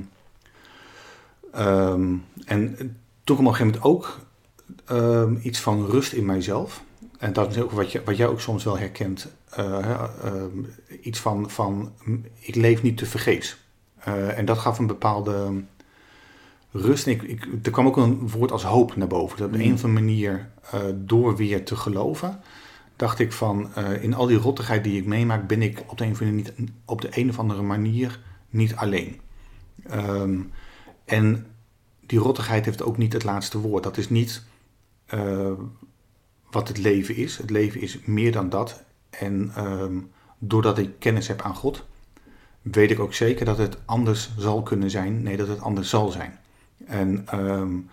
um, 1.60 2.24
en 2.46 2.76
toen 3.24 3.36
kwam 3.36 3.48
op 3.48 3.54
een 3.54 3.58
gegeven 3.58 3.82
moment 3.82 3.84
ook 3.84 4.20
um, 4.92 5.40
iets 5.42 5.60
van 5.60 5.86
rust 5.86 6.14
in 6.14 6.26
mijzelf. 6.26 6.84
En 7.20 7.34
dat 7.34 7.52
is 7.52 7.62
ook 7.62 7.72
wat, 7.72 7.92
je, 7.92 8.02
wat 8.06 8.18
jij 8.18 8.28
ook 8.28 8.42
soms 8.42 8.64
wel 8.64 8.78
herkent. 8.78 9.28
Uh, 9.60 10.04
um, 10.26 10.68
iets 11.02 11.20
van, 11.20 11.50
van, 11.50 11.92
ik 12.40 12.56
leef 12.56 12.82
niet 12.82 12.98
te 12.98 13.06
vergeefs. 13.06 13.58
Uh, 14.08 14.38
en 14.38 14.46
dat 14.46 14.58
gaf 14.58 14.80
een 14.80 14.88
bepaalde 14.88 15.64
rust. 16.72 17.08
Ik, 17.08 17.22
ik, 17.22 17.48
er 17.64 17.72
kwam 17.72 17.88
ook 17.88 17.98
een 17.98 18.30
woord 18.30 18.52
als 18.52 18.64
hoop 18.64 18.96
naar 18.96 19.08
boven. 19.08 19.38
Dat 19.38 19.48
op 19.48 19.54
een 19.54 19.74
of 19.74 19.84
andere 19.84 20.06
manier, 20.06 20.50
uh, 20.74 20.82
door 20.96 21.36
weer 21.36 21.66
te 21.66 21.76
geloven, 21.76 22.40
dacht 22.96 23.20
ik 23.20 23.32
van, 23.32 23.76
in 24.02 24.14
al 24.14 24.26
die 24.26 24.38
rottigheid 24.38 24.84
die 24.84 25.00
ik 25.00 25.06
meemaak, 25.06 25.48
ben 25.48 25.62
ik 25.62 25.84
op 25.88 25.98
de 25.98 26.04
een 26.04 26.12
of 26.12 26.22
andere, 26.22 26.38
niet, 26.38 26.54
op 26.86 27.02
de 27.02 27.10
een 27.12 27.30
of 27.30 27.40
andere 27.40 27.62
manier 27.62 28.20
niet 28.50 28.76
alleen. 28.76 29.20
Um, 29.92 30.52
en 31.06 31.46
die 32.00 32.20
rottigheid 32.20 32.66
heeft 32.66 32.84
ook 32.84 32.98
niet 32.98 33.14
het 33.14 33.24
laatste 33.24 33.58
woord. 33.60 33.84
Dat 33.84 33.98
is 33.98 34.10
niet 34.10 34.44
uh, 35.14 35.52
wat 36.52 36.68
het 36.68 36.78
leven 36.78 37.16
is. 37.16 37.38
Het 37.38 37.50
leven 37.50 37.82
is 37.82 38.00
meer 38.06 38.32
dan 38.32 38.50
dat. 38.50 38.84
En 39.10 39.52
um, 39.58 40.12
doordat 40.38 40.78
ik 40.78 41.00
kennis 41.00 41.28
heb 41.28 41.42
aan 41.42 41.56
God, 41.56 41.86
weet 42.62 42.92
ik 42.92 43.00
ook 43.00 43.14
zeker 43.14 43.46
dat 43.46 43.58
het 43.58 43.78
anders 43.86 44.30
zal 44.38 44.64
kunnen 44.64 44.90
zijn. 44.90 45.24
Nee, 45.24 45.38
dat 45.38 45.48
het 45.48 45.62
anders 45.62 45.90
zal 45.90 46.12
zijn. 46.12 46.40
En 46.86 47.40
um, 47.40 47.90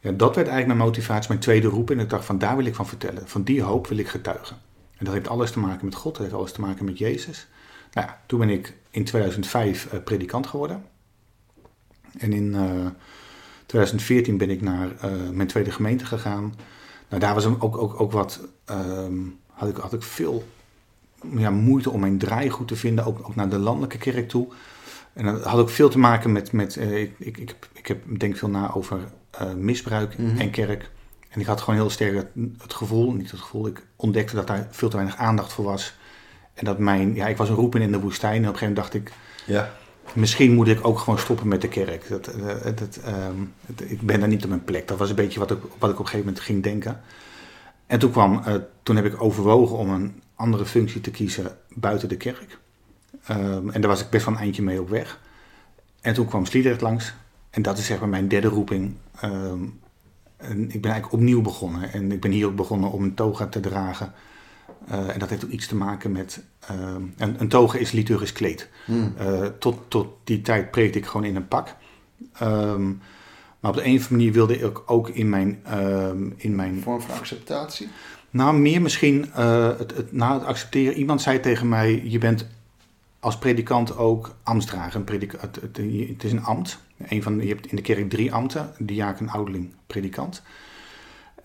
ja, 0.00 0.10
dat 0.12 0.34
werd 0.34 0.48
eigenlijk 0.48 0.66
mijn 0.66 0.88
motivatie, 0.90 1.28
mijn 1.28 1.40
tweede 1.40 1.68
roep. 1.68 1.90
En 1.90 1.98
ik 1.98 2.10
dacht 2.10 2.24
van 2.24 2.38
daar 2.38 2.56
wil 2.56 2.66
ik 2.66 2.74
van 2.74 2.86
vertellen. 2.86 3.28
Van 3.28 3.42
die 3.42 3.62
hoop 3.62 3.86
wil 3.86 3.98
ik 3.98 4.08
getuigen. 4.08 4.56
En 4.96 5.04
dat 5.04 5.14
heeft 5.14 5.28
alles 5.28 5.50
te 5.50 5.58
maken 5.58 5.84
met 5.84 5.94
God, 5.94 6.12
dat 6.12 6.22
heeft 6.22 6.34
alles 6.34 6.52
te 6.52 6.60
maken 6.60 6.84
met 6.84 6.98
Jezus. 6.98 7.46
Nou 7.92 8.06
ja, 8.06 8.20
toen 8.26 8.38
ben 8.38 8.50
ik 8.50 8.74
in 8.90 9.04
2005 9.04 9.92
uh, 9.92 10.02
predikant 10.02 10.46
geworden. 10.46 10.84
En 12.18 12.32
in 12.32 12.54
uh, 12.54 12.86
2014 13.66 14.36
ben 14.36 14.50
ik 14.50 14.62
naar 14.62 14.88
uh, 15.04 15.10
mijn 15.32 15.48
tweede 15.48 15.70
gemeente 15.70 16.06
gegaan. 16.06 16.54
Nou, 17.08 17.20
daar 17.20 17.34
was 17.34 17.46
ook, 17.46 17.74
ook, 17.74 18.00
ook 18.00 18.12
wat, 18.12 18.40
um, 18.70 19.38
had, 19.52 19.68
ik, 19.68 19.76
had 19.76 19.92
ik 19.92 20.02
veel 20.02 20.44
ja, 21.36 21.50
moeite 21.50 21.90
om 21.90 22.00
mijn 22.00 22.18
draaigoed 22.18 22.68
te 22.68 22.76
vinden, 22.76 23.04
ook, 23.04 23.18
ook 23.18 23.34
naar 23.34 23.48
de 23.48 23.58
landelijke 23.58 23.98
kerk 23.98 24.28
toe. 24.28 24.48
En 25.12 25.24
dat 25.24 25.44
had 25.44 25.58
ook 25.58 25.70
veel 25.70 25.88
te 25.88 25.98
maken 25.98 26.32
met, 26.32 26.52
met 26.52 26.76
uh, 26.76 27.00
ik, 27.00 27.14
ik, 27.18 27.36
ik, 27.38 27.54
ik 27.72 27.86
heb, 27.86 28.18
denk 28.18 28.36
veel 28.36 28.48
na 28.48 28.74
over 28.74 28.98
misbruik 29.56 30.18
mm 30.18 30.28
-hmm. 30.28 30.38
en 30.38 30.50
kerk. 30.50 30.90
En 31.28 31.40
ik 31.40 31.46
had 31.46 31.60
gewoon 31.60 31.78
heel 31.78 31.90
sterk 31.90 32.14
het, 32.14 32.28
het, 32.58 32.74
gevoel, 32.74 33.12
niet 33.12 33.30
het 33.30 33.40
gevoel, 33.40 33.66
ik 33.66 33.82
ontdekte 33.96 34.34
dat 34.34 34.46
daar 34.46 34.68
veel 34.70 34.88
te 34.88 34.96
weinig 34.96 35.18
aandacht 35.18 35.52
voor 35.52 35.64
was. 35.64 35.94
En 36.54 36.64
dat 36.64 36.78
mijn, 36.78 37.14
ja, 37.14 37.26
ik 37.26 37.36
was 37.36 37.48
een 37.48 37.54
roepen 37.54 37.82
in 37.82 37.92
de 37.92 38.00
woestijn 38.00 38.42
en 38.42 38.48
op 38.48 38.52
een 38.52 38.58
gegeven 38.58 38.74
moment 38.74 38.92
dacht 38.92 39.04
ik, 39.04 39.12
ja. 39.46 39.72
Misschien 40.14 40.54
moet 40.54 40.68
ik 40.68 40.86
ook 40.86 40.98
gewoon 40.98 41.18
stoppen 41.18 41.48
met 41.48 41.60
de 41.60 41.68
kerk. 41.68 42.08
Dat, 42.08 42.24
dat, 42.78 43.00
um, 43.28 43.52
ik 43.88 44.00
ben 44.00 44.20
daar 44.20 44.28
niet 44.28 44.42
op 44.42 44.48
mijn 44.48 44.64
plek. 44.64 44.88
Dat 44.88 44.98
was 44.98 45.10
een 45.10 45.16
beetje 45.16 45.38
wat 45.38 45.50
ik, 45.50 45.58
wat 45.78 45.90
ik 45.90 45.98
op 45.98 46.04
een 46.04 46.10
gegeven 46.10 46.26
moment 46.26 46.40
ging 46.40 46.62
denken. 46.62 47.00
En 47.86 47.98
toen 47.98 48.10
kwam, 48.10 48.42
uh, 48.46 48.54
toen 48.82 48.96
heb 48.96 49.04
ik 49.04 49.22
overwogen 49.22 49.76
om 49.76 49.90
een 49.90 50.22
andere 50.34 50.66
functie 50.66 51.00
te 51.00 51.10
kiezen 51.10 51.56
buiten 51.74 52.08
de 52.08 52.16
kerk. 52.16 52.58
Ehm, 53.26 53.68
en 53.68 53.80
daar 53.80 53.90
was 53.90 54.00
ik 54.00 54.10
best 54.10 54.24
wel 54.24 54.34
een 54.34 54.40
eindje 54.40 54.62
mee 54.62 54.80
op 54.80 54.88
weg. 54.88 55.20
En 56.00 56.14
toen 56.14 56.26
kwam 56.26 56.44
Sliedrecht 56.44 56.80
langs. 56.80 57.14
En 57.50 57.62
dat 57.62 57.78
is 57.78 57.86
zeg 57.86 58.00
maar 58.00 58.08
mijn 58.08 58.28
derde 58.28 58.48
roeping. 58.48 58.94
Ehm, 59.20 59.64
en 60.36 60.62
ik 60.62 60.80
ben 60.80 60.90
eigenlijk 60.90 61.12
opnieuw 61.12 61.42
begonnen. 61.42 61.92
En 61.92 62.12
ik 62.12 62.20
ben 62.20 62.30
hier 62.30 62.46
ook 62.46 62.56
begonnen 62.56 62.90
om 62.90 63.02
een 63.02 63.14
toga 63.14 63.46
te 63.46 63.60
dragen. 63.60 64.12
Eh, 64.88 65.08
en 65.08 65.18
dat 65.18 65.30
heeft 65.30 65.44
ook 65.44 65.50
iets 65.50 65.66
te 65.66 65.76
maken 65.76 66.12
met. 66.12 66.42
ehm, 66.60 67.02
een, 67.16 67.40
een 67.40 67.48
toga 67.48 67.78
is 67.78 67.90
liturgisch 67.90 68.32
kleed. 68.32 68.68
Hmm. 68.84 69.14
Eh, 69.18 69.46
tot, 69.58 69.78
tot 69.88 70.06
die 70.24 70.42
tijd 70.42 70.70
preekte 70.70 70.98
ik 70.98 71.06
gewoon 71.06 71.26
in 71.26 71.36
een 71.36 71.48
pak. 71.48 71.74
Ehm, 72.32 72.86
maar 73.60 73.70
op 73.70 73.76
de 73.76 73.84
een 73.84 73.96
of 73.96 74.02
andere 74.02 74.10
manier 74.10 74.32
wilde 74.32 74.58
ik 74.58 74.90
ook 74.90 75.08
in 75.08 75.28
mijn. 75.28 75.60
ehm, 75.64 76.30
in 76.36 76.54
mijn 76.54 76.80
vorm 76.82 77.00
van 77.00 77.14
acceptatie. 77.18 77.88
nou, 78.30 78.56
meer 78.56 78.82
misschien 78.82 79.30
het, 79.32 79.96
het, 79.96 80.12
na 80.12 80.34
het 80.34 80.44
accepteren. 80.44 80.96
Iemand 80.96 81.22
zei 81.22 81.40
tegen 81.40 81.68
mij: 81.68 82.02
Je 82.04 82.18
bent 82.18 82.46
als 83.20 83.38
predikant 83.38 83.96
ook 83.96 84.34
ambtsdrager. 84.42 85.02
Het, 85.06 85.40
het, 85.40 85.76
het 86.08 86.24
is 86.24 86.32
een 86.32 86.44
ambt. 86.44 86.78
Een 87.08 87.22
van, 87.22 87.40
je 87.40 87.48
hebt 87.48 87.66
in 87.66 87.76
de 87.76 87.82
kerk 87.82 88.10
drie 88.10 88.32
ambten: 88.32 88.72
diaken, 88.78 89.28
ouderling, 89.28 89.74
predikant. 89.86 90.42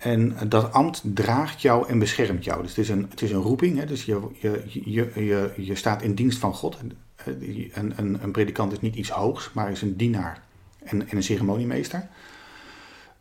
En 0.02 0.38
dat 0.48 0.72
ambt 0.74 1.02
draagt 1.04 1.62
jou 1.62 1.88
en 1.88 2.00
beschermt 2.00 2.44
jou. 2.44 2.62
Dus 2.62 2.70
het 2.70 2.80
is 2.80 2.90
een, 2.90 3.08
het 3.10 3.22
is 3.22 3.32
een 3.32 3.42
roeping. 3.42 3.80
Hè? 3.80 3.86
Dus 3.86 4.06
je, 4.06 4.20
je, 4.40 4.64
je, 4.68 5.12
je, 5.16 5.54
je 5.58 5.76
staat 5.76 6.02
in 6.02 6.16
dienst 6.16 6.40
van 6.40 6.54
God. 6.54 6.78
Een, 6.80 7.94
een, 7.96 8.24
een 8.24 8.32
predikant 8.32 8.72
is 8.72 8.80
niet 8.80 8.96
iets 8.96 9.10
hoogs, 9.10 9.52
maar 9.54 9.72
is 9.72 9.82
een 9.82 9.98
dienaar 9.98 10.42
en, 10.84 11.10
en 11.10 11.16
een 11.18 11.24
ceremoniemeester. 11.24 12.08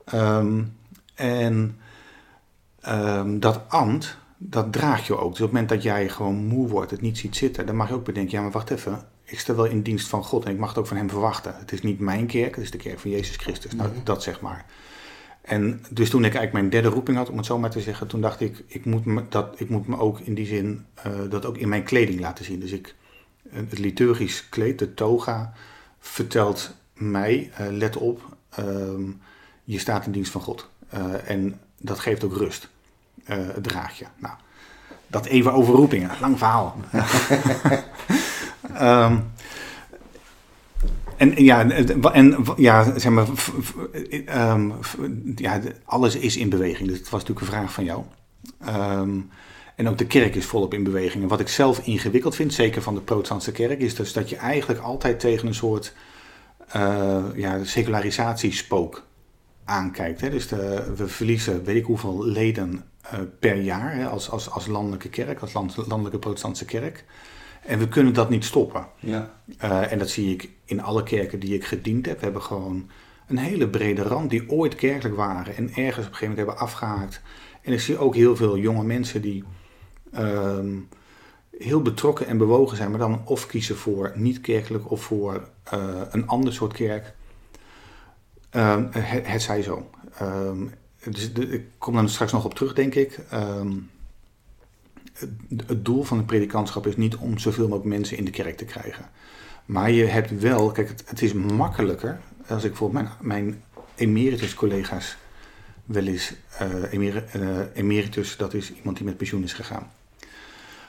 Ehm, 0.04 0.62
en 1.14 1.78
ehm, 2.80 3.38
dat 3.38 3.60
ambt, 3.68 4.16
dat 4.36 4.72
draag 4.72 5.06
je 5.06 5.16
ook. 5.16 5.30
Dus 5.30 5.40
op 5.40 5.46
het 5.46 5.52
moment 5.52 5.68
dat 5.68 5.82
jij 5.82 6.08
gewoon 6.08 6.44
moe 6.46 6.68
wordt, 6.68 6.90
het 6.90 7.00
niet 7.00 7.18
ziet 7.18 7.36
zitten, 7.36 7.66
dan 7.66 7.76
mag 7.76 7.88
je 7.88 7.94
ook 7.94 8.04
bedenken, 8.04 8.32
ja 8.36 8.42
maar 8.42 8.50
wacht 8.50 8.70
even, 8.70 9.02
ik 9.24 9.38
sta 9.40 9.54
wel 9.54 9.64
in 9.64 9.82
dienst 9.82 10.08
van 10.08 10.24
God 10.24 10.44
en 10.44 10.50
ik 10.52 10.58
mag 10.58 10.68
het 10.68 10.78
ook 10.78 10.86
van 10.86 10.96
hem 10.96 11.08
verwachten. 11.10 11.54
Het 11.58 11.72
is 11.72 11.82
niet 11.82 11.98
mijn 11.98 12.26
kerk, 12.26 12.54
het 12.54 12.64
is 12.64 12.70
de 12.70 12.78
kerk 12.78 12.98
van 12.98 13.10
Jezus 13.10 13.36
Christus. 13.36 13.72
Nou, 13.72 13.88
Mhm. 13.88 13.98
dat 14.04 14.22
zeg 14.22 14.40
maar. 14.40 14.66
En 15.50 15.82
dus 15.90 16.10
toen 16.10 16.24
ik 16.24 16.34
eigenlijk 16.34 16.52
mijn 16.52 16.70
derde 16.70 16.96
roeping 16.96 17.16
had, 17.16 17.28
om 17.28 17.36
het 17.36 17.46
zo 17.46 17.58
maar 17.58 17.70
te 17.70 17.80
zeggen, 17.80 18.06
toen 18.06 18.20
dacht 18.20 18.40
ik, 18.40 18.64
ik 18.66 18.84
moet 18.84 19.04
me, 19.04 19.22
dat, 19.28 19.60
ik 19.60 19.68
moet 19.68 19.86
me 19.86 19.98
ook 19.98 20.20
in 20.20 20.34
die 20.34 20.46
zin, 20.46 20.86
eh, 20.94 21.12
dat 21.28 21.46
ook 21.46 21.56
in 21.56 21.68
mijn 21.68 21.82
kleding 21.82 22.20
laten 22.20 22.44
zien. 22.44 22.60
Dus 22.60 22.72
ik, 22.72 22.94
eh, 23.50 23.56
het 23.68 23.78
liturgisch 23.78 24.48
kleed, 24.48 24.78
de 24.78 24.94
toga, 24.94 25.52
vertelt 25.98 26.74
mij, 26.94 27.50
eh, 27.54 27.66
let 27.70 27.96
op, 27.96 28.36
ehm, 28.50 29.02
je 29.64 29.78
staat 29.78 30.06
in 30.06 30.12
dienst 30.12 30.32
van 30.32 30.40
God. 30.40 30.68
En 31.24 31.60
dat 31.78 31.98
geeft 31.98 32.24
ook 32.24 32.36
rust. 32.36 32.68
Het 33.24 33.62
draag 33.62 33.98
je. 33.98 34.06
Nou, 34.16 34.34
dat 35.06 35.26
even 35.26 35.52
over 35.52 35.74
roepingen. 35.74 36.10
Lang 36.20 36.38
verhaal. 36.38 36.76
Ehm, 38.74 39.18
en 41.20 41.44
ja, 41.44 41.70
en, 42.12 42.44
ja, 42.56 42.98
zeg 42.98 43.12
maar, 43.12 43.26
ehm, 44.26 44.70
ja, 45.36 45.60
alles 45.84 46.16
is 46.16 46.36
in 46.36 46.48
beweging. 46.48 46.88
Dus 46.88 46.98
het 46.98 47.10
was 47.10 47.20
natuurlijk 47.20 47.46
een 47.46 47.52
vraag 47.52 47.72
van 47.72 47.84
jou. 47.84 48.02
Ehm, 48.60 49.20
en 49.76 49.88
ook 49.88 49.98
de 49.98 50.06
kerk 50.06 50.34
is 50.34 50.44
volop 50.44 50.74
in 50.74 50.82
beweging. 50.82 51.22
En 51.22 51.28
wat 51.28 51.40
ik 51.40 51.48
zelf 51.48 51.78
ingewikkeld 51.78 52.34
vind, 52.34 52.54
zeker 52.54 52.82
van 52.82 52.94
de 52.94 53.00
protestantse 53.00 53.52
kerk, 53.52 53.80
is 53.80 53.94
dus 53.94 54.12
dat 54.12 54.28
je 54.28 54.36
eigenlijk 54.36 54.80
altijd 54.80 55.20
tegen 55.20 55.46
een 55.46 55.54
soort 55.54 55.94
eh 56.68 57.24
ja, 57.34 57.64
secularisatiespook 57.64 59.06
aankijkt. 59.64 60.20
Hè? 60.20 60.30
Dus 60.30 60.48
de, 60.48 60.92
we 60.96 61.08
verliezen 61.08 61.64
weet 61.64 61.76
ik 61.76 61.84
hoeveel 61.84 62.24
leden 62.24 62.84
eh, 63.02 63.18
per 63.38 63.56
jaar 63.56 63.94
hè, 63.94 64.06
als, 64.06 64.30
als, 64.30 64.50
als 64.50 64.66
landelijke 64.66 65.08
kerk, 65.08 65.40
als 65.40 65.52
land- 65.52 65.76
landelijke 65.76 66.18
protestantse 66.18 66.64
kerk. 66.64 67.04
En 67.66 67.78
we 67.78 67.88
kunnen 67.88 68.12
dat 68.14 68.30
niet 68.30 68.44
stoppen. 68.44 68.86
Ja. 68.98 69.34
Eh, 69.58 69.92
en 69.92 69.98
dat 69.98 70.08
zie 70.10 70.32
ik 70.34 70.50
in 70.64 70.82
alle 70.82 71.02
kerken 71.02 71.40
die 71.40 71.54
ik 71.54 71.64
gediend 71.64 72.06
heb. 72.06 72.18
We 72.18 72.24
hebben 72.24 72.42
gewoon 72.42 72.90
een 73.26 73.38
hele 73.38 73.68
brede 73.68 74.02
rand 74.02 74.30
die 74.30 74.50
ooit 74.50 74.74
kerkelijk 74.74 75.16
waren 75.16 75.56
en 75.56 75.64
ergens 75.68 76.06
op 76.06 76.12
een 76.12 76.18
gegeven 76.18 76.28
moment 76.28 76.36
hebben 76.38 76.58
afgehaakt. 76.58 77.20
En 77.62 77.72
ik 77.72 77.80
zie 77.80 77.98
ook 77.98 78.14
heel 78.14 78.36
veel 78.36 78.58
jonge 78.58 78.84
mensen 78.84 79.22
die 79.22 79.44
ehm, 80.12 80.76
heel 81.58 81.82
betrokken 81.82 82.26
en 82.26 82.38
bewogen 82.38 82.76
zijn, 82.76 82.90
maar 82.90 82.98
dan 82.98 83.22
of 83.24 83.46
kiezen 83.46 83.76
voor 83.76 84.12
niet 84.14 84.40
kerkelijk 84.40 84.90
of 84.90 85.02
voor 85.02 85.48
eh, 85.64 86.00
een 86.10 86.26
ander 86.26 86.52
soort 86.52 86.72
kerk. 86.72 87.14
Ehm, 88.50 88.84
het, 88.90 89.26
het 89.26 89.42
zij 89.42 89.62
zo. 89.62 89.90
Ehm, 90.18 90.66
dus 91.10 91.32
de- 91.32 91.48
ik 91.48 91.64
kom 91.78 91.94
dan 91.94 92.08
straks 92.08 92.32
nog 92.32 92.44
op 92.44 92.54
terug, 92.54 92.72
denk 92.74 92.94
ik. 92.94 93.18
Ehm, 93.30 93.72
het, 95.66 95.84
doel 95.84 96.02
van 96.02 96.16
het 96.16 96.26
predikantschap 96.26 96.86
is 96.86 96.96
niet 96.96 97.16
om 97.16 97.38
zoveel 97.38 97.68
mogelijk 97.68 97.94
mensen 97.94 98.16
in 98.16 98.24
de 98.24 98.30
kerk 98.30 98.56
te 98.56 98.64
krijgen. 98.64 99.04
Maar 99.64 99.90
je 99.90 100.04
hebt 100.04 100.40
wel, 100.40 100.70
kijk, 100.70 100.88
het, 100.88 101.02
het 101.06 101.22
is 101.22 101.32
makkelijker 101.32 102.20
als 102.48 102.64
ik 102.64 102.68
bijvoorbeeld 102.70 103.04
mijn, 103.04 103.16
mijn 103.20 103.62
emeritus-collega's 103.94 105.16
wel 105.84 106.06
eens, 106.06 106.34
eh, 106.58 106.92
emer- 106.92 107.24
eh, 107.32 107.58
emeritus, 107.74 108.36
dat 108.36 108.54
is 108.54 108.72
iemand 108.72 108.96
die 108.96 109.06
met 109.06 109.16
pensioen 109.16 109.42
is 109.42 109.52
gegaan. 109.52 109.90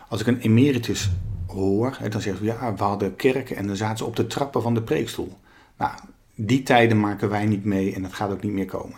Als 0.08 0.22
ik 0.22 0.28
een 0.28 0.40
emeritus 0.40 1.12
hoor, 1.48 1.96
hè, 2.00 2.10
dan 2.10 2.22
zeggen 2.22 2.46
ze 2.46 2.52
ja, 2.52 2.74
we 2.76 2.84
hadden 2.84 3.16
kerken 3.16 3.56
en 3.56 3.68
dan 3.68 3.76
zaten 3.76 3.98
ze 3.98 4.06
op 4.06 4.16
de 4.16 4.28
trappen 4.28 4.62
van 4.62 4.74
de 4.74 4.82
preekstoel. 4.82 5.38
Nou, 5.78 5.92
die 6.36 6.64
tijden 6.64 7.00
maken 7.00 7.30
wij 7.30 7.46
niet 7.46 7.66
mee 7.66 7.94
en 7.94 8.02
dat 8.02 8.14
gaat 8.14 8.32
ook 8.32 8.44
niet 8.44 8.52
meer 8.52 8.66
komen. 8.66 8.98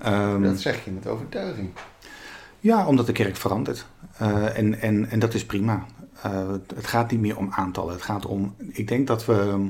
Ehm, 0.00 0.42
Dat 0.42 0.60
zeg 0.60 0.84
je 0.84 0.90
met 0.90 1.06
overtuiging. 1.06 1.70
Ja, 2.62 2.86
omdat 2.86 3.06
de 3.06 3.12
kerk 3.12 3.36
verandert. 3.36 3.86
Eh, 4.16 4.58
en, 4.58 4.80
en, 4.80 5.10
en 5.10 5.18
dat 5.18 5.34
is 5.34 5.46
prima. 5.46 5.86
Eh, 6.22 6.48
het- 6.74 6.86
gaat 6.86 7.10
niet 7.10 7.20
meer 7.20 7.36
om 7.36 7.48
aantallen. 7.50 7.92
Het 7.94 8.02
gaat 8.02 8.26
om. 8.26 8.54
Ik 8.68 8.88
denk 8.88 9.06
dat 9.06 9.24
we. 9.24 9.68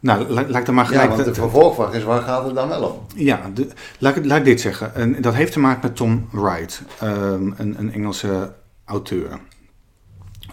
Nou, 0.00 0.28
la- 0.28 0.46
laat 0.48 0.60
ik 0.60 0.66
dan 0.66 0.74
maar 0.74 0.84
Ja, 0.84 0.90
gelijk. 0.90 1.10
want 1.10 1.24
de 1.24 1.34
vervolgvraag 1.34 1.92
is, 1.94 2.02
waar 2.02 2.22
gaat 2.22 2.44
het 2.44 2.54
dan 2.54 2.68
wel 2.68 2.82
om? 2.82 3.06
ja, 3.14 3.50
de- 3.54 3.68
laat, 3.98 4.16
ik, 4.16 4.24
laat 4.24 4.38
ik 4.38 4.44
dit 4.44 4.60
zeggen. 4.60 4.94
En 4.94 5.22
dat 5.22 5.34
heeft 5.34 5.52
te 5.52 5.60
maken 5.60 5.80
met 5.82 5.96
Tom 5.96 6.28
Wright, 6.30 6.82
ehm, 7.00 7.50
een, 7.56 7.78
een 7.78 7.92
Engelse 7.92 8.54
auteur. 8.84 9.40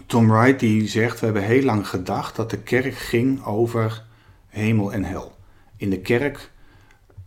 Tom 0.05 0.27
Wright 0.27 0.59
die 0.59 0.87
zegt: 0.87 1.19
We 1.19 1.25
hebben 1.25 1.43
heel 1.43 1.63
lang 1.63 1.87
gedacht 1.87 2.35
dat 2.35 2.49
de 2.49 2.57
kerk 2.57 2.93
ging 2.95 3.45
over 3.45 4.03
hemel 4.47 4.93
en 4.93 5.03
hel. 5.03 5.35
In 5.77 5.89
de 5.89 5.99
kerk. 5.99 6.51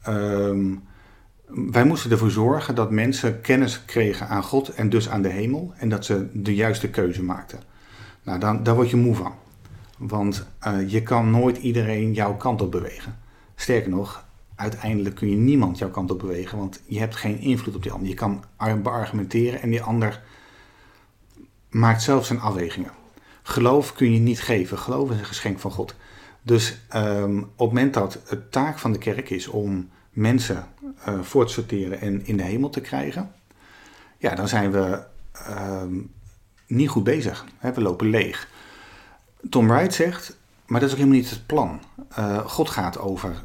ehm, 0.03 0.75
wij 1.55 1.85
moesten 1.85 2.11
ervoor 2.11 2.31
zorgen 2.31 2.75
dat 2.75 2.91
mensen 2.91 3.41
kennis 3.41 3.85
kregen 3.85 4.29
aan 4.29 4.43
God 4.43 4.69
en 4.69 4.89
dus 4.89 5.09
aan 5.09 5.23
de 5.23 5.29
hemel. 5.29 5.73
En 5.77 5.89
dat 5.89 6.05
ze 6.05 6.29
de 6.33 6.55
juiste 6.55 6.89
keuze 6.89 7.23
maakten. 7.23 7.61
Nou, 8.23 8.39
dan, 8.39 8.63
daar 8.63 8.75
word 8.75 8.91
je 8.91 8.97
moe 8.97 9.15
van. 9.15 9.35
Want 9.99 10.47
eh, 10.59 10.91
je 10.91 11.03
kan 11.03 11.31
nooit 11.31 11.57
iedereen 11.57 12.13
jouw 12.13 12.37
kant 12.37 12.63
op 12.63 12.71
bewegen. 12.71 13.19
Sterker 13.55 13.91
nog, 13.91 14.25
uiteindelijk 14.55 15.15
kun 15.15 15.31
je 15.31 15.37
niemand 15.37 15.79
jouw 15.79 15.91
kant 15.91 16.11
op 16.11 16.19
bewegen, 16.19 16.59
want 16.59 16.83
je 16.87 16.99
hebt 16.99 17.17
geen 17.17 17.39
invloed 17.39 17.75
op 17.75 17.83
die 17.83 17.93
ander. 17.93 18.09
Je 18.09 18.15
kan 18.15 18.45
ar- 18.57 18.81
beargumenteren 18.81 19.63
en 19.63 19.71
die 19.71 19.83
ander 19.83 20.23
maakt 21.71 22.03
zelf 22.03 22.27
zijn 22.27 22.41
afwegingen. 22.41 22.91
Geloof 23.43 23.93
kun 23.93 24.13
je 24.13 24.19
niet 24.19 24.41
geven. 24.41 24.79
Geloof 24.79 25.11
is 25.11 25.19
een 25.19 25.25
geschenk 25.25 25.59
van 25.59 25.71
God. 25.71 25.95
Dus 26.43 26.79
ehm, 26.89 27.39
op 27.39 27.49
het 27.49 27.69
moment 27.69 27.95
dat 27.95 28.19
het 28.27 28.53
taak 28.53 28.79
van 28.79 28.93
de 28.93 28.99
kerk 28.99 29.31
is 29.31 29.49
om 29.49 29.89
mensen 30.13 30.67
eh 31.05 31.21
voor 31.21 31.47
te 31.47 31.53
sorteren 31.53 32.01
en 32.01 32.27
in 32.27 32.37
de 32.37 32.43
hemel 32.43 32.71
te 32.71 32.81
krijgen, 32.81 33.33
ja, 34.19 34.35
dan 34.35 34.49
zijn 34.49 34.71
we 34.73 35.05
ehm, 35.33 35.95
niet 36.67 36.89
goed 36.89 37.05
bezig. 37.05 37.45
We 37.61 37.81
lopen 37.81 38.11
leeg. 38.11 38.49
Tom 39.51 39.69
Wright 39.69 39.95
zegt, 39.95 40.37
maar 40.67 40.81
dat 40.81 40.89
is 40.89 40.95
ook 40.95 41.01
helemaal 41.01 41.21
niet 41.21 41.31
het 41.31 41.47
plan. 41.47 41.81
Eh, 42.09 42.39
God 42.39 42.69
gaat 42.69 42.99
over 42.99 43.45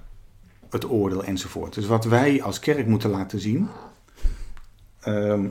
het 0.70 0.90
oordeel 0.90 1.24
enzovoort. 1.24 1.74
Dus 1.74 1.86
wat 1.86 2.06
wij 2.06 2.42
als 2.42 2.60
kerk 2.60 2.88
moeten 2.88 3.10
laten 3.10 3.40
zien. 3.40 3.68
ehm, 5.02 5.48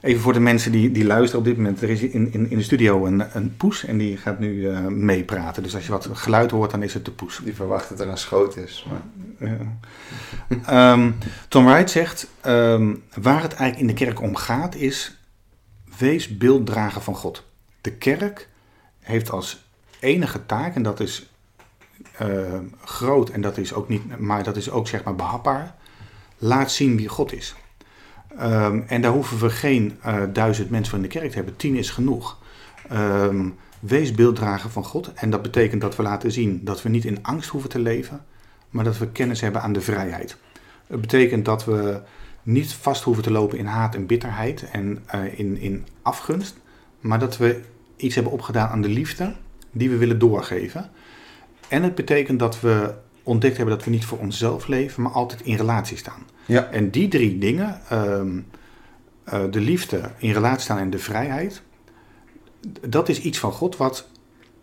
even 0.00 0.20
voor 0.20 0.32
de 0.32 0.40
mensen 0.40 0.72
die, 0.72 0.90
die 0.90 1.04
luisteren 1.04 1.38
op 1.38 1.44
dit 1.44 1.56
moment. 1.56 1.82
Er 1.82 1.90
is 1.90 2.00
in, 2.00 2.32
in, 2.32 2.50
in 2.50 2.56
de 2.56 2.62
studio 2.62 3.06
een, 3.06 3.36
een 3.36 3.56
poes 3.56 3.84
en 3.84 3.98
die 3.98 4.16
gaat 4.16 4.38
nu 4.38 4.68
eh, 4.68 4.86
meepraten. 4.86 5.62
Dus 5.62 5.74
als 5.74 5.86
je 5.86 5.92
wat 5.92 6.08
geluid 6.12 6.50
hoort, 6.50 6.70
dan 6.70 6.82
is 6.82 6.94
het 6.94 7.04
de 7.04 7.10
poes. 7.10 7.40
Die 7.44 7.54
verwacht 7.54 7.88
dat 7.88 8.00
er 8.00 8.08
een 8.08 8.18
schoot 8.18 8.56
is. 8.56 8.86
Maar... 8.90 9.48
Ja. 9.48 9.56
Ehm, 10.66 11.10
Tom 11.48 11.64
Wright 11.64 11.90
zegt, 11.90 12.28
ehm, 12.40 12.94
waar 13.14 13.42
het 13.42 13.52
eigenlijk 13.52 13.80
in 13.80 13.86
de 13.86 14.04
kerk 14.04 14.20
om 14.20 14.36
gaat 14.36 14.74
is, 14.74 15.16
wees 15.98 16.36
beelddrager 16.36 17.02
van 17.02 17.14
God. 17.14 17.44
De 17.80 17.92
kerk 17.92 18.48
heeft 19.00 19.30
als 19.30 19.64
enige 20.00 20.46
taak, 20.46 20.74
en 20.74 20.82
dat 20.82 21.00
is 21.00 21.30
eh, 22.18 22.58
groot 22.84 23.28
en 23.28 23.40
dat 23.40 23.58
is 23.58 23.72
ook 23.72 23.88
niet, 23.88 24.18
maar 24.18 24.42
dat 24.42 24.56
is 24.56 24.70
ook 24.70 24.88
zeg 24.88 25.04
maar 25.04 25.14
behapbaar, 25.14 25.74
laat 26.38 26.70
zien 26.70 26.96
wie 26.96 27.08
God 27.08 27.32
is. 27.32 27.54
Ehm, 28.38 28.80
en 28.86 29.00
daar 29.00 29.12
hoeven 29.12 29.38
we 29.38 29.50
geen 29.50 29.98
eh, 30.02 30.22
duizend 30.32 30.70
mensen 30.70 30.90
voor 30.90 31.02
in 31.02 31.08
de 31.08 31.18
kerk 31.18 31.30
te 31.30 31.36
hebben, 31.36 31.56
tien 31.56 31.76
is 31.76 31.90
genoeg. 31.90 32.38
Ehm, 32.88 33.48
wees 33.80 34.12
beelddrager 34.12 34.70
van 34.70 34.84
God 34.84 35.12
en 35.14 35.30
dat 35.30 35.42
betekent 35.42 35.80
dat 35.80 35.96
we 35.96 36.02
laten 36.02 36.32
zien 36.32 36.60
dat 36.64 36.82
we 36.82 36.88
niet 36.88 37.04
in 37.04 37.22
angst 37.22 37.50
hoeven 37.50 37.70
te 37.70 37.78
leven, 37.78 38.24
maar 38.70 38.84
dat 38.84 38.98
we 38.98 39.08
kennis 39.08 39.40
hebben 39.40 39.62
aan 39.62 39.72
de 39.72 39.80
vrijheid. 39.80 40.36
Het 40.86 41.00
betekent 41.00 41.44
dat 41.44 41.64
we 41.64 42.00
niet 42.42 42.72
vast 42.72 43.02
hoeven 43.02 43.22
te 43.22 43.30
lopen 43.30 43.58
in 43.58 43.66
haat 43.66 43.94
en 43.94 44.06
bitterheid 44.06 44.70
en 44.70 45.02
eh, 45.06 45.38
in, 45.38 45.58
in 45.58 45.86
afgunst, 46.02 46.56
maar 47.00 47.18
dat 47.18 47.36
we 47.36 47.60
iets 47.96 48.14
hebben 48.14 48.32
opgedaan 48.32 48.68
aan 48.68 48.82
de 48.82 48.88
liefde 48.88 49.34
die 49.72 49.90
we 49.90 49.96
willen 49.96 50.18
doorgeven. 50.18 50.90
En 51.68 51.82
het 51.82 51.94
betekent 51.94 52.38
dat 52.38 52.60
we 52.60 52.94
ontdekt 53.26 53.56
hebben 53.56 53.76
dat 53.76 53.84
we 53.84 53.90
niet 53.90 54.04
voor 54.04 54.18
onszelf 54.18 54.66
leven, 54.66 55.02
maar 55.02 55.12
altijd 55.12 55.40
in 55.40 55.56
relatie 55.56 55.96
staan. 55.96 56.26
Ja. 56.44 56.64
En 56.64 56.90
die 56.90 57.08
drie 57.08 57.38
dingen, 57.38 57.80
ehm, 57.88 58.40
eh, 59.24 59.40
de 59.50 59.60
liefde, 59.60 60.10
in 60.18 60.32
relatie 60.32 60.60
staan 60.60 60.78
en 60.78 60.90
de 60.90 60.98
vrijheid, 60.98 61.62
dat 62.88 63.08
is 63.08 63.20
iets 63.20 63.38
van 63.38 63.52
God 63.52 63.76
wat, 63.76 64.08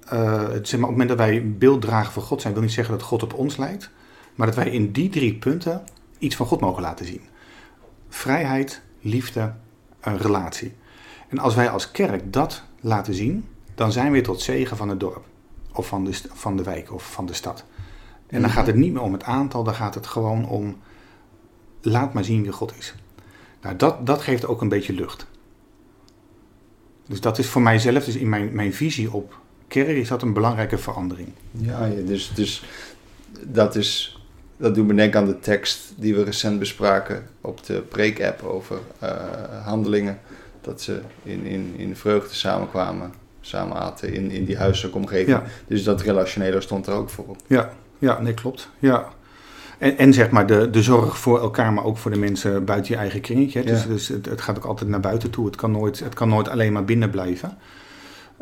eh, 0.05 0.41
zeg 0.41 0.51
maar, 0.51 0.61
op 0.61 0.71
het 0.71 0.79
moment 0.79 1.09
dat 1.09 1.17
wij 1.17 1.51
beeld 1.57 1.81
dragen 1.81 2.13
van 2.13 2.23
God 2.23 2.41
zijn, 2.41 2.53
wil 2.53 2.61
niet 2.61 2.71
zeggen 2.71 2.93
dat 2.93 3.03
God 3.03 3.23
op 3.23 3.33
ons 3.33 3.57
lijkt, 3.57 3.89
maar 4.35 4.47
dat 4.47 4.55
wij 4.55 4.69
in 4.69 4.91
die 4.91 5.09
drie 5.09 5.33
punten 5.33 5.83
iets 6.17 6.35
van 6.35 6.45
God 6.45 6.61
mogen 6.61 6.81
laten 6.81 7.05
zien. 7.05 7.21
Vrijheid, 8.09 8.81
liefde, 9.01 9.53
een 10.01 10.17
relatie. 10.17 10.73
En 11.29 11.39
als 11.39 11.55
wij 11.55 11.69
als 11.69 11.91
kerk 11.91 12.33
dat 12.33 12.63
laten 12.79 13.13
zien, 13.13 13.47
dan 13.75 13.91
zijn 13.91 14.11
we 14.11 14.21
tot 14.21 14.41
zegen 14.41 14.77
van 14.77 14.89
het 14.89 14.99
dorp. 14.99 15.25
Of 15.73 15.87
van 15.87 16.03
de, 16.03 16.19
van 16.33 16.57
de 16.57 16.63
wijk 16.63 16.93
of 16.93 17.11
van 17.11 17.25
de 17.25 17.33
stad. 17.33 17.65
En 18.33 18.41
dan 18.41 18.49
gaat 18.49 18.67
het 18.67 18.75
niet 18.75 18.93
meer 18.93 19.01
om 19.01 19.13
het 19.13 19.23
aantal, 19.23 19.63
dan 19.63 19.73
gaat 19.73 19.95
het 19.95 20.07
gewoon 20.07 20.47
om 20.47 20.77
laat 21.81 22.13
maar 22.13 22.23
zien 22.23 22.41
wie 22.41 22.51
God 22.51 22.73
is. 22.77 22.95
Nou, 23.61 23.75
dat, 23.75 24.05
dat 24.05 24.21
geeft 24.21 24.45
ook 24.45 24.61
een 24.61 24.69
beetje 24.69 24.93
lucht. 24.93 25.27
Dus 27.07 27.21
dat 27.21 27.37
is 27.37 27.47
voor 27.47 27.61
mijzelf, 27.61 28.05
dus 28.05 28.15
in 28.15 28.29
mijn, 28.29 28.55
mijn 28.55 28.73
visie 28.73 29.13
op 29.13 29.39
kerk, 29.67 29.87
is 29.87 30.07
dat 30.07 30.21
een 30.21 30.33
belangrijke 30.33 30.77
verandering. 30.77 31.29
Ja, 31.51 31.85
ja, 31.85 32.01
dus, 32.01 32.31
dus 32.35 32.63
dat 33.41 33.75
is. 33.75 34.17
Dat 34.57 34.75
doet 34.75 34.87
me 34.87 34.93
denken 34.93 35.19
aan 35.19 35.25
de 35.25 35.39
tekst 35.39 35.93
die 35.95 36.15
we 36.15 36.23
recent 36.23 36.59
bespraken 36.59 37.27
op 37.41 37.65
de 37.65 37.81
preek-app 37.81 38.43
over 38.43 38.79
eh, 38.99 39.11
handelingen. 39.63 40.19
Dat 40.61 40.81
ze 40.81 41.01
in, 41.23 41.45
in, 41.45 41.73
in 41.77 41.95
vreugde 41.95 42.35
samenkwamen, 42.35 43.13
samen 43.41 43.77
aten 43.77 44.13
in, 44.13 44.31
in 44.31 44.45
die 44.45 44.57
huiselijke 44.57 44.97
omgeving. 44.97 45.27
Ja. 45.27 45.43
Dus 45.67 45.83
dat 45.83 46.01
relationele 46.01 46.61
stond 46.61 46.87
er 46.87 46.93
ook 46.93 47.09
voor 47.09 47.25
op. 47.25 47.37
Ja, 47.47 47.73
ja 48.03 48.21
nee, 48.21 48.33
klopt. 48.33 48.69
Ja. 48.79 49.07
En, 49.77 49.97
en 49.97 50.13
zeg 50.13 50.29
maar 50.29 50.47
de, 50.47 50.69
de 50.69 50.81
zorg 50.81 51.17
voor 51.17 51.39
elkaar, 51.39 51.73
maar 51.73 51.83
ook 51.83 51.97
voor 51.97 52.11
de 52.11 52.17
mensen 52.19 52.65
buiten 52.65 52.93
je 52.93 52.99
eigen 52.99 53.21
kringetje. 53.21 53.59
hè. 53.59 53.65
Dus, 53.65 53.81
Ja. 53.81 53.87
dus 53.87 54.07
het, 54.07 54.25
het 54.25 54.41
gaat 54.41 54.57
ook 54.57 54.65
altijd 54.65 54.89
naar 54.89 54.99
buiten 54.99 55.29
toe. 55.29 55.45
Het 55.45 55.55
kan 55.55 55.71
nooit, 55.71 55.99
het 55.99 56.13
kan 56.13 56.29
nooit 56.29 56.47
alleen 56.49 56.73
maar 56.73 56.85
binnen 56.85 57.09
blijven. 57.09 57.57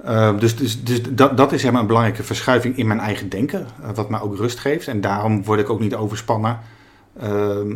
Uh, 0.05 0.39
dus 0.39 0.55
dus, 0.55 0.83
dus 0.83 1.01
dat, 1.09 1.37
dat 1.37 1.51
is 1.51 1.61
zeg 1.61 1.71
maar 1.71 1.81
een 1.81 1.87
belangrijke 1.87 2.23
verschuiving 2.23 2.77
in 2.77 2.87
mijn 2.87 2.99
eigen 2.99 3.29
denken, 3.29 3.67
uh, 3.81 3.89
wat 3.93 4.09
mij 4.09 4.19
ook 4.19 4.37
rust 4.37 4.59
geeft. 4.59 4.87
En 4.87 5.01
daarom 5.01 5.43
word 5.43 5.59
ik 5.59 5.69
ook 5.69 5.79
niet 5.79 5.95
overspannen 5.95 6.59
uh, 7.23 7.75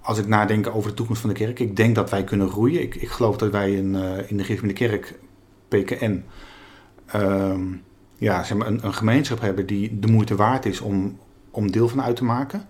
als 0.00 0.18
ik 0.18 0.26
nadenk 0.26 0.66
over 0.74 0.90
de 0.90 0.96
toekomst 0.96 1.20
van 1.20 1.30
de 1.30 1.36
kerk. 1.36 1.58
Ik 1.60 1.76
denk 1.76 1.94
dat 1.94 2.10
wij 2.10 2.24
kunnen 2.24 2.48
groeien. 2.50 2.82
Ik, 2.82 2.94
ik 2.94 3.08
geloof 3.08 3.36
dat 3.36 3.50
wij 3.50 3.72
in, 3.72 3.94
uh, 3.94 4.30
in 4.30 4.36
de 4.36 4.44
Gereformeerde 4.44 4.86
Kerk, 4.88 5.18
PKN, 5.68 6.24
ehm, 7.06 7.60
ja, 8.22 8.44
zeg 8.44 8.56
maar 8.56 8.66
een, 8.66 8.84
een 8.84 8.94
gemeenschap 8.94 9.40
hebben 9.40 9.66
die 9.66 9.98
de 9.98 10.06
moeite 10.06 10.36
waard 10.36 10.66
is 10.66 10.80
om, 10.80 11.18
om 11.50 11.70
deel 11.70 11.88
van 11.88 12.02
uit 12.02 12.16
te 12.16 12.24
maken. 12.24 12.66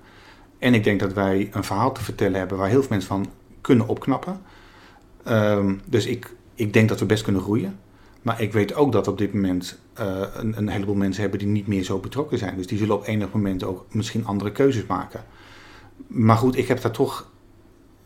En 0.58 0.74
ik 0.74 0.84
denk 0.84 1.00
dat 1.00 1.12
wij 1.12 1.48
een 1.52 1.64
verhaal 1.64 1.92
te 1.92 2.02
vertellen 2.02 2.38
hebben 2.38 2.58
waar 2.58 2.68
heel 2.68 2.80
veel 2.80 2.90
mensen 2.90 3.08
van 3.08 3.26
kunnen 3.60 3.88
opknappen. 3.88 4.40
Um, 5.28 5.80
dus 5.84 6.06
ik, 6.06 6.34
ik 6.54 6.72
denk 6.72 6.88
dat 6.88 7.00
we 7.00 7.06
best 7.06 7.22
kunnen 7.22 7.42
groeien. 7.42 7.78
Maar 8.22 8.40
ik 8.40 8.52
weet 8.52 8.74
ook 8.74 8.92
dat 8.92 9.08
op 9.08 9.18
dit 9.18 9.32
moment 9.32 9.78
uh, 10.00 10.22
een, 10.34 10.56
een, 10.56 10.68
heleboel 10.68 10.94
mensen 10.94 11.22
hebben 11.22 11.38
die 11.38 11.48
niet 11.48 11.66
meer 11.66 11.82
zo 11.82 11.98
betrokken 11.98 12.38
zijn. 12.38 12.56
Dus 12.56 12.66
die 12.66 12.78
zullen 12.78 12.96
op 12.96 13.06
enig 13.06 13.32
moment 13.32 13.64
ook 13.64 13.86
misschien 13.90 14.26
andere 14.26 14.52
keuzes 14.52 14.86
maken. 14.86 15.24
Maar 16.06 16.36
goed, 16.36 16.56
ik 16.56 16.68
heb 16.68 16.80
daar 16.80 16.92
toch 16.92 17.30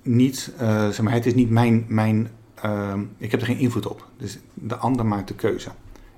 niet, 0.02 0.52
uh, 0.60 0.88
zeg 0.88 1.02
maar, 1.02 1.12
het 1.12 1.26
is 1.26 1.34
niet 1.34 1.50
mijn, 1.50 1.84
mijn 1.88 2.28
uh, 2.64 2.94
ik 3.18 3.30
heb 3.30 3.40
er 3.40 3.46
geen 3.46 3.58
invloed 3.58 3.86
op. 3.86 4.06
Dus 4.16 4.38
de 4.54 4.76
ander 4.76 5.06
maakt 5.06 5.28
de 5.28 5.34
keuze. 5.34 5.70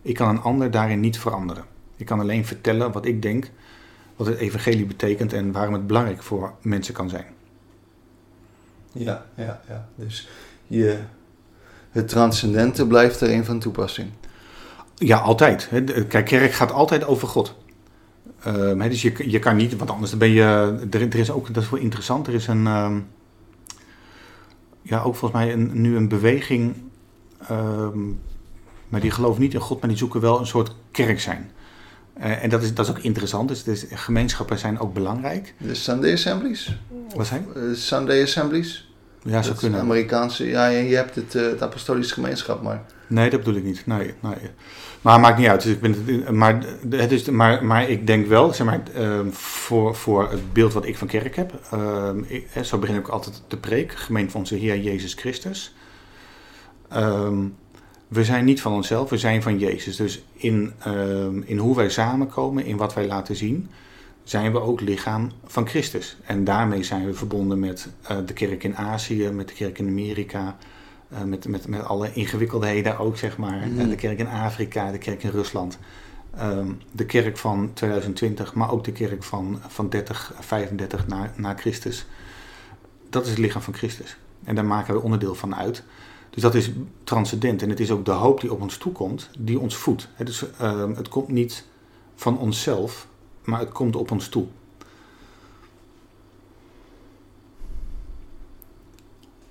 Ik 0.08 0.14
kan 0.14 0.28
een 0.28 0.40
ander 0.40 0.70
daarin 0.70 1.00
niet 1.00 1.18
veranderen. 1.18 1.64
Ik 1.96 2.06
kan 2.06 2.20
alleen 2.20 2.46
vertellen 2.46 2.92
wat 2.92 3.06
ik 3.06 3.22
denk, 3.22 3.50
wat 4.16 4.26
het 4.26 4.38
evangelie 4.38 4.86
betekent 4.86 5.32
en 5.32 5.52
waarom 5.52 5.72
het 5.72 5.86
belangrijk 5.86 6.22
voor 6.22 6.54
mensen 6.60 6.94
kan 6.94 7.08
zijn. 7.08 7.26
Ja, 8.92 9.26
ja, 9.34 9.60
ja. 9.68 9.88
Dus 9.94 10.28
je, 10.66 10.98
het 11.90 12.08
transcendente 12.08 12.86
blijft 12.86 13.22
erin 13.22 13.44
van 13.44 13.58
toepassing. 13.58 14.10
Ja, 14.94 15.18
altijd. 15.18 15.68
Kijk, 16.08 16.24
kerk 16.24 16.52
gaat 16.52 16.72
altijd 16.72 17.04
over 17.04 17.28
God. 17.28 17.54
He, 18.38 18.88
dus 18.88 19.02
je, 19.02 19.30
je 19.30 19.38
kan 19.38 19.56
niet, 19.56 19.76
want 19.76 19.90
anders 19.90 20.16
ben 20.16 20.30
je. 20.30 20.42
Er, 20.90 21.00
er, 21.00 21.14
is 21.14 21.30
ook, 21.30 21.54
dat 21.54 21.62
is 21.62 21.70
wel 21.70 21.80
interessant. 21.80 22.26
Er 22.26 22.34
is 22.34 22.46
een. 22.46 22.66
Um, 22.66 23.06
ja, 24.82 24.98
ook 24.98 25.16
volgens 25.16 25.40
mij 25.40 25.52
een, 25.52 25.80
nu 25.80 25.96
een 25.96 26.08
beweging. 26.08 26.74
Um, 27.50 28.20
maar 28.88 29.00
die 29.00 29.10
geloven 29.10 29.40
niet 29.40 29.54
in 29.54 29.60
God, 29.60 29.80
maar 29.80 29.88
die 29.88 29.98
zoeken 29.98 30.20
wel 30.20 30.38
een 30.38 30.46
soort 30.46 30.74
kerk 30.90 31.20
zijn. 31.20 31.50
Uh, 32.18 32.42
en 32.42 32.50
dat 32.50 32.62
is, 32.62 32.74
dat 32.74 32.84
is 32.84 32.90
ook 32.90 32.98
interessant. 32.98 33.48
Dus, 33.48 33.62
dus 33.62 33.86
gemeenschappen 33.90 34.58
zijn 34.58 34.78
ook 34.78 34.94
belangrijk. 34.94 35.54
De 35.58 35.74
Sunday 35.74 36.12
Assemblies? 36.12 36.78
Wat 37.14 37.26
zijn? 37.26 37.46
Uh, 37.56 37.74
Sunday 37.74 38.22
Assemblies? 38.22 38.90
Ja, 39.22 39.42
zou 39.42 39.56
kunnen. 39.56 39.80
Amerikaanse, 39.80 40.48
ja, 40.48 40.66
je 40.66 40.96
hebt 40.96 41.14
het, 41.14 41.34
uh, 41.34 41.42
het 41.42 41.62
apostolische 41.62 42.14
gemeenschap, 42.14 42.62
maar... 42.62 42.82
Nee, 43.06 43.30
dat 43.30 43.38
bedoel 43.38 43.54
ik 43.54 43.64
niet. 43.64 43.86
Nee, 43.86 44.14
nee. 44.20 44.34
Maar 45.02 45.20
maakt 45.20 45.38
niet 45.38 45.48
uit. 45.48 45.62
Dus 45.62 45.72
ik 45.72 45.80
ben 45.80 45.94
het, 46.06 46.30
maar, 46.30 46.64
het 46.90 47.12
is, 47.12 47.24
maar, 47.24 47.64
maar 47.64 47.88
ik 47.88 48.06
denk 48.06 48.26
wel, 48.26 48.52
zeg 48.52 48.66
maar, 48.66 48.80
uh, 48.96 49.20
voor, 49.30 49.94
voor 49.94 50.30
het 50.30 50.52
beeld 50.52 50.72
wat 50.72 50.86
ik 50.86 50.96
van 50.96 51.06
kerk 51.06 51.36
heb. 51.36 51.52
Uh, 51.74 52.10
ik, 52.26 52.48
zo 52.62 52.78
begin 52.78 52.96
ik 52.96 53.08
altijd 53.08 53.42
de 53.48 53.56
preek, 53.56 53.92
gemeente 53.92 54.30
van 54.30 54.40
onze 54.40 54.54
Heer 54.54 54.78
Jezus 54.78 55.14
Christus. 55.14 55.74
Um, 56.96 57.56
we 58.08 58.24
zijn 58.24 58.44
niet 58.44 58.60
van 58.60 58.72
onszelf, 58.72 59.10
we 59.10 59.18
zijn 59.18 59.42
van 59.42 59.58
Jezus. 59.58 59.96
Dus 59.96 60.22
in, 60.32 60.72
um, 60.86 61.42
in 61.46 61.58
hoe 61.58 61.76
wij 61.76 61.88
samenkomen, 61.88 62.64
in 62.64 62.76
wat 62.76 62.94
wij 62.94 63.06
laten 63.06 63.36
zien, 63.36 63.70
zijn 64.24 64.52
we 64.52 64.60
ook 64.60 64.80
lichaam 64.80 65.30
van 65.44 65.68
Christus. 65.68 66.16
En 66.24 66.44
daarmee 66.44 66.82
zijn 66.82 67.06
we 67.06 67.14
verbonden 67.14 67.58
met 67.58 67.88
uh, 68.10 68.16
de 68.26 68.32
kerk 68.32 68.64
in 68.64 68.76
Azië, 68.76 69.30
met 69.30 69.48
de 69.48 69.54
kerk 69.54 69.78
in 69.78 69.86
Amerika, 69.86 70.56
uh, 71.12 71.22
met, 71.22 71.48
met, 71.48 71.68
met 71.68 71.84
alle 71.84 72.12
ingewikkeldheden 72.12 72.98
ook, 72.98 73.16
zeg 73.16 73.36
maar. 73.36 73.66
Mm. 73.68 73.88
de 73.88 73.94
kerk 73.94 74.18
in 74.18 74.28
Afrika, 74.28 74.90
de 74.90 74.98
kerk 74.98 75.22
in 75.22 75.30
Rusland. 75.30 75.78
Um, 76.40 76.78
de 76.92 77.06
kerk 77.06 77.36
van 77.36 77.70
2020, 77.74 78.54
maar 78.54 78.70
ook 78.70 78.84
de 78.84 78.92
kerk 78.92 79.22
van, 79.22 79.60
van 79.66 79.88
30, 79.88 80.32
35 80.40 81.06
na, 81.06 81.32
na 81.36 81.54
Christus. 81.54 82.06
Dat 83.10 83.24
is 83.24 83.30
het 83.30 83.38
lichaam 83.38 83.62
van 83.62 83.74
Christus. 83.74 84.16
En 84.44 84.54
daar 84.54 84.64
maken 84.64 84.94
we 84.94 85.02
onderdeel 85.02 85.34
van 85.34 85.54
uit. 85.56 85.82
Dus 86.38 86.46
dat 86.46 86.62
is 86.62 86.70
transcendent. 87.04 87.62
En 87.62 87.68
het 87.68 87.80
is 87.80 87.90
ook 87.90 88.04
de 88.04 88.10
hoop 88.10 88.40
die 88.40 88.52
op 88.52 88.60
ons 88.60 88.76
toekomt, 88.76 89.30
die 89.38 89.58
ons 89.58 89.76
voedt. 89.76 90.08
Het, 90.14 90.28
is, 90.28 90.44
uh, 90.60 90.96
het 90.96 91.08
komt 91.08 91.28
niet 91.28 91.64
van 92.14 92.38
onszelf, 92.38 93.06
maar 93.44 93.60
het 93.60 93.72
komt 93.72 93.96
op 93.96 94.10
ons 94.10 94.28
toe. 94.28 94.46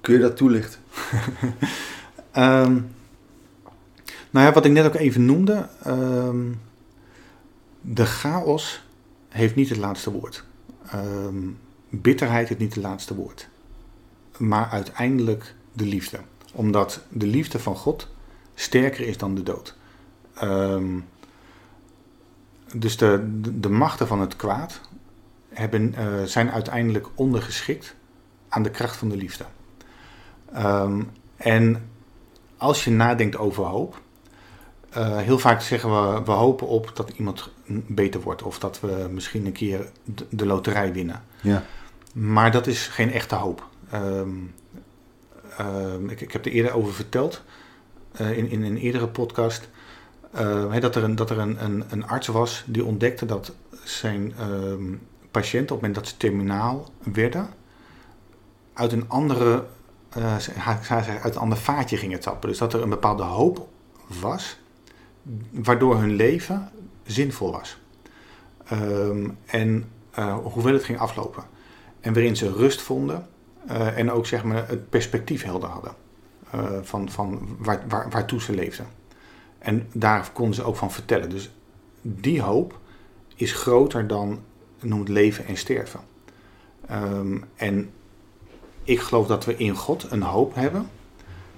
Kun 0.02 0.14
je 0.14 0.20
dat 0.20 0.38
toelichten? 0.38 0.80
um, 1.44 1.52
nou 4.32 4.46
ja, 4.46 4.52
wat 4.52 4.66
ik 4.66 4.72
net 4.72 4.86
ook 4.86 4.96
even 4.96 5.26
noemde. 5.26 5.70
Um, 5.88 6.62
de 7.82 8.06
chaos 8.06 8.84
heeft 9.30 9.56
niet 9.56 9.70
het 9.70 9.78
laatste 9.78 10.12
woord. 10.12 10.44
Um, 10.94 11.58
bitterheid 11.90 12.48
heeft 12.48 12.60
niet 12.60 12.76
het 12.76 12.84
laatste 12.84 13.16
woord. 13.16 13.50
Maar 14.38 14.70
uiteindelijk 14.70 15.56
de 15.74 15.86
liefde. 15.86 16.20
Omdat 16.58 17.02
de 17.10 17.28
liefde 17.28 17.60
van 17.60 17.76
God 17.76 18.08
sterker 18.54 19.08
is 19.08 19.18
dan 19.18 19.36
de 19.36 19.44
dood. 19.44 19.76
dus 22.74 22.98
de, 22.98 23.40
de, 23.42 23.60
de, 23.60 23.70
machten 23.70 24.08
van 24.08 24.20
het 24.20 24.36
kwaad 24.36 24.82
hebben, 25.50 25.94
uh, 25.98 26.24
zijn 26.24 26.52
uiteindelijk 26.52 27.08
ondergeschikt 27.16 27.96
aan 28.50 28.64
de 28.64 28.72
kracht 28.72 28.96
van 28.96 29.10
de 29.10 29.18
liefde. 29.18 29.46
Um, 30.56 31.10
en 31.36 31.90
als 32.58 32.84
je 32.84 32.92
nadenkt 32.92 33.38
over 33.38 33.64
hoop, 33.64 34.02
uh, 34.98 35.18
heel 35.18 35.40
vaak 35.40 35.62
zeggen 35.62 35.90
we, 35.90 36.24
we 36.24 36.32
hopen 36.32 36.68
op 36.68 36.92
dat 36.94 37.10
iemand 37.10 37.50
beter 37.88 38.22
wordt 38.22 38.44
of 38.44 38.60
dat 38.60 38.80
we 38.80 39.08
misschien 39.12 39.46
een 39.46 39.52
keer 39.52 39.90
de, 40.04 40.26
de 40.30 40.46
loterij 40.46 40.94
winnen. 40.94 41.24
Ja. 41.42 41.64
Maar 42.14 42.52
dat 42.52 42.68
is 42.68 42.88
geen 42.88 43.12
echte 43.12 43.36
hoop. 43.36 43.68
Um, 43.94 44.54
ik, 46.08 46.22
ik, 46.22 46.32
heb 46.32 46.46
er 46.46 46.52
eerder 46.52 46.74
over 46.74 46.94
verteld 46.94 47.42
uh, 48.22 48.38
in, 48.38 48.50
in 48.50 48.64
een 48.64 48.78
eerdere 48.78 49.08
podcast. 49.08 49.70
He, 50.70 50.80
dat 50.80 50.96
er, 50.96 51.04
een, 51.04 51.16
dat 51.16 51.30
er 51.30 51.40
een, 51.40 51.64
een, 51.64 51.84
een, 51.90 52.08
arts 52.08 52.28
was 52.28 52.64
die 52.68 52.86
ontdekte 52.86 53.26
dat 53.26 53.56
zijn 53.84 54.34
patiënten 55.32 55.76
op 55.76 55.82
het 55.82 55.88
moment 55.90 55.96
dat 55.96 56.08
ze 56.08 56.18
terminaal 56.18 56.92
werden, 57.14 57.50
uit 58.74 58.92
een 58.92 59.10
andere 59.10 59.66
uh, 60.18 60.36
uit 61.24 61.36
een 61.36 61.42
ander 61.42 61.58
vaatje 61.58 61.98
gingen 61.98 62.20
tappen. 62.20 62.50
Dus 62.50 62.58
dat 62.58 62.74
er 62.74 62.82
een 62.82 62.90
bepaalde 62.90 63.24
hoop 63.24 63.68
was, 64.22 64.58
waardoor 65.52 65.98
hun 65.98 66.16
leven 66.16 66.72
zinvol 67.04 67.52
was. 67.52 67.78
En 69.46 69.90
uh, 70.20 70.38
hoewel 70.38 70.74
het 70.74 70.84
ging 70.84 71.00
aflopen. 71.00 71.44
En 72.00 72.14
waarin 72.14 72.36
ze 72.36 72.52
rust 72.52 72.82
vonden 72.82 73.28
uh, 73.70 73.98
en 73.98 74.12
ook 74.12 74.26
zeg 74.26 74.44
maar, 74.44 74.68
het 74.68 74.90
perspectief 74.90 75.44
helder 75.44 75.70
hadden 75.70 75.94
van, 76.82 77.10
van 77.10 77.56
waar, 77.58 77.84
waar, 77.88 78.10
waartoe 78.10 78.42
ze 78.42 78.54
leefden. 78.54 78.86
En 79.60 79.88
daar 79.92 80.30
konden 80.34 80.56
ze 80.56 80.64
ook 80.64 80.76
van 80.76 80.92
vertellen. 80.92 81.30
Dus 81.30 81.52
die 82.02 82.42
hoop 82.42 82.80
is 83.36 83.52
groter 83.52 84.08
dan 84.08 84.40
noem 84.80 85.00
het 85.00 85.10
leven 85.10 85.46
en 85.46 85.58
sterven. 85.58 86.00
Ehm, 86.86 87.38
en 87.56 87.90
ik 88.84 89.00
geloof 89.00 89.28
dat 89.28 89.46
we 89.46 89.58
in 89.58 89.76
God 89.76 90.12
een 90.12 90.22
hoop 90.22 90.56
hebben 90.56 90.90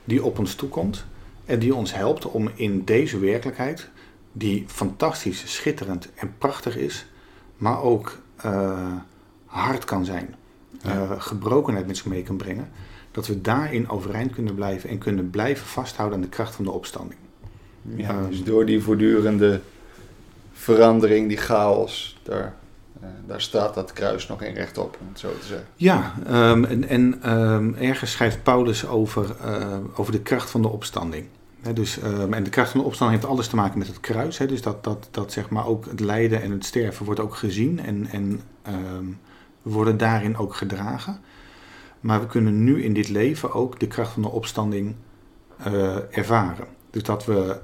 die 0.04 0.24
op 0.24 0.40
ons 0.40 0.56
toekomt 0.56 1.06
en 1.46 1.60
die 1.60 1.76
ons 1.76 1.94
helpt 1.94 2.26
om 2.26 2.50
in 2.56 2.84
deze 2.84 3.20
werkelijkheid, 3.20 3.90
die 4.32 4.66
fantastisch, 4.68 5.54
schitterend 5.56 6.14
en 6.14 6.34
prachtig 6.38 6.78
is, 6.78 7.06
maar 7.58 7.82
ook 7.82 8.20
uh, 8.46 8.94
hard 9.46 9.86
kan 9.86 10.06
zijn, 10.06 10.36
uh, 10.86 11.12
gebrokenheid 11.18 11.88
met 11.88 11.98
zich 11.98 12.06
mee 12.06 12.24
kan 12.24 12.38
brengen, 12.38 12.70
dat 13.12 13.28
we 13.28 13.42
daarin 13.42 13.90
overeind 13.90 14.34
kunnen 14.34 14.56
blijven 14.56 14.90
en 14.90 14.98
kunnen 14.98 15.30
blijven 15.30 15.68
vasthouden 15.68 16.18
aan 16.18 16.24
de 16.24 16.30
kracht 16.30 16.56
van 16.56 16.66
de 16.66 16.72
opstanding. 16.72 17.20
Ja, 17.82 18.10
ehm, 18.10 18.30
dus 18.30 18.44
door 18.44 18.66
die 18.66 18.82
voortdurende 18.82 19.62
verandering, 20.54 21.28
die 21.28 21.38
chaos, 21.38 22.20
daar 22.24 22.56
uh, 23.04 23.08
daar 23.28 23.42
staat 23.42 23.74
dat 23.74 23.94
kruis 23.94 24.28
nog 24.28 24.42
in 24.42 24.54
rechtop, 24.54 24.98
om 25.02 25.08
het 25.10 25.20
zo 25.20 25.30
te 25.40 25.46
zeggen. 25.46 25.68
Ja, 25.76 26.14
um, 26.28 26.66
en, 26.66 26.88
en 26.88 27.34
um, 27.34 27.76
ergens 27.76 28.12
schrijft 28.12 28.44
Paulus 28.44 28.88
over, 28.88 29.36
uh, 29.46 29.78
over 29.96 30.12
de 30.12 30.22
kracht 30.22 30.50
van 30.50 30.62
de 30.62 30.68
opstanding. 30.68 31.26
He, 31.62 31.74
dus, 31.74 31.98
um, 32.04 32.34
en 32.34 32.44
de 32.44 32.50
kracht 32.50 32.72
van 32.72 32.80
de 32.80 32.86
opstanding 32.86 33.20
heeft 33.20 33.34
alles 33.34 33.48
te 33.48 33.56
maken 33.56 33.78
met 33.78 33.88
het 33.88 34.00
kruis. 34.00 34.38
He, 34.38 34.46
dus 34.46 34.62
dat, 34.62 34.84
dat, 34.84 35.08
dat 35.12 35.32
zeg 35.32 35.50
maar 35.50 35.66
ook 35.66 35.86
het 35.86 36.00
lijden 36.00 36.42
en 36.42 36.52
het 36.52 36.66
sterven 36.66 37.06
wordt 37.06 37.20
ook 37.20 37.36
gezien 37.36 37.80
en, 37.80 38.08
en 38.12 38.42
we 39.62 39.72
worden 39.72 39.98
daarin 39.98 40.38
ook 40.38 40.56
gedragen. 40.56 41.20
Maar 42.00 42.20
we 42.20 42.28
kunnen 42.28 42.64
nu 42.64 42.84
in 42.84 42.94
dit 42.94 43.10
leven 43.10 43.54
ook 43.54 43.80
de 43.80 43.88
kracht 43.88 44.12
van 44.12 44.22
de 44.22 44.30
opstanding 44.30 44.96
uh, 45.68 46.18
ervaren. 46.18 46.68
Dus 46.90 47.04
dat 47.04 47.26
we 47.26 47.60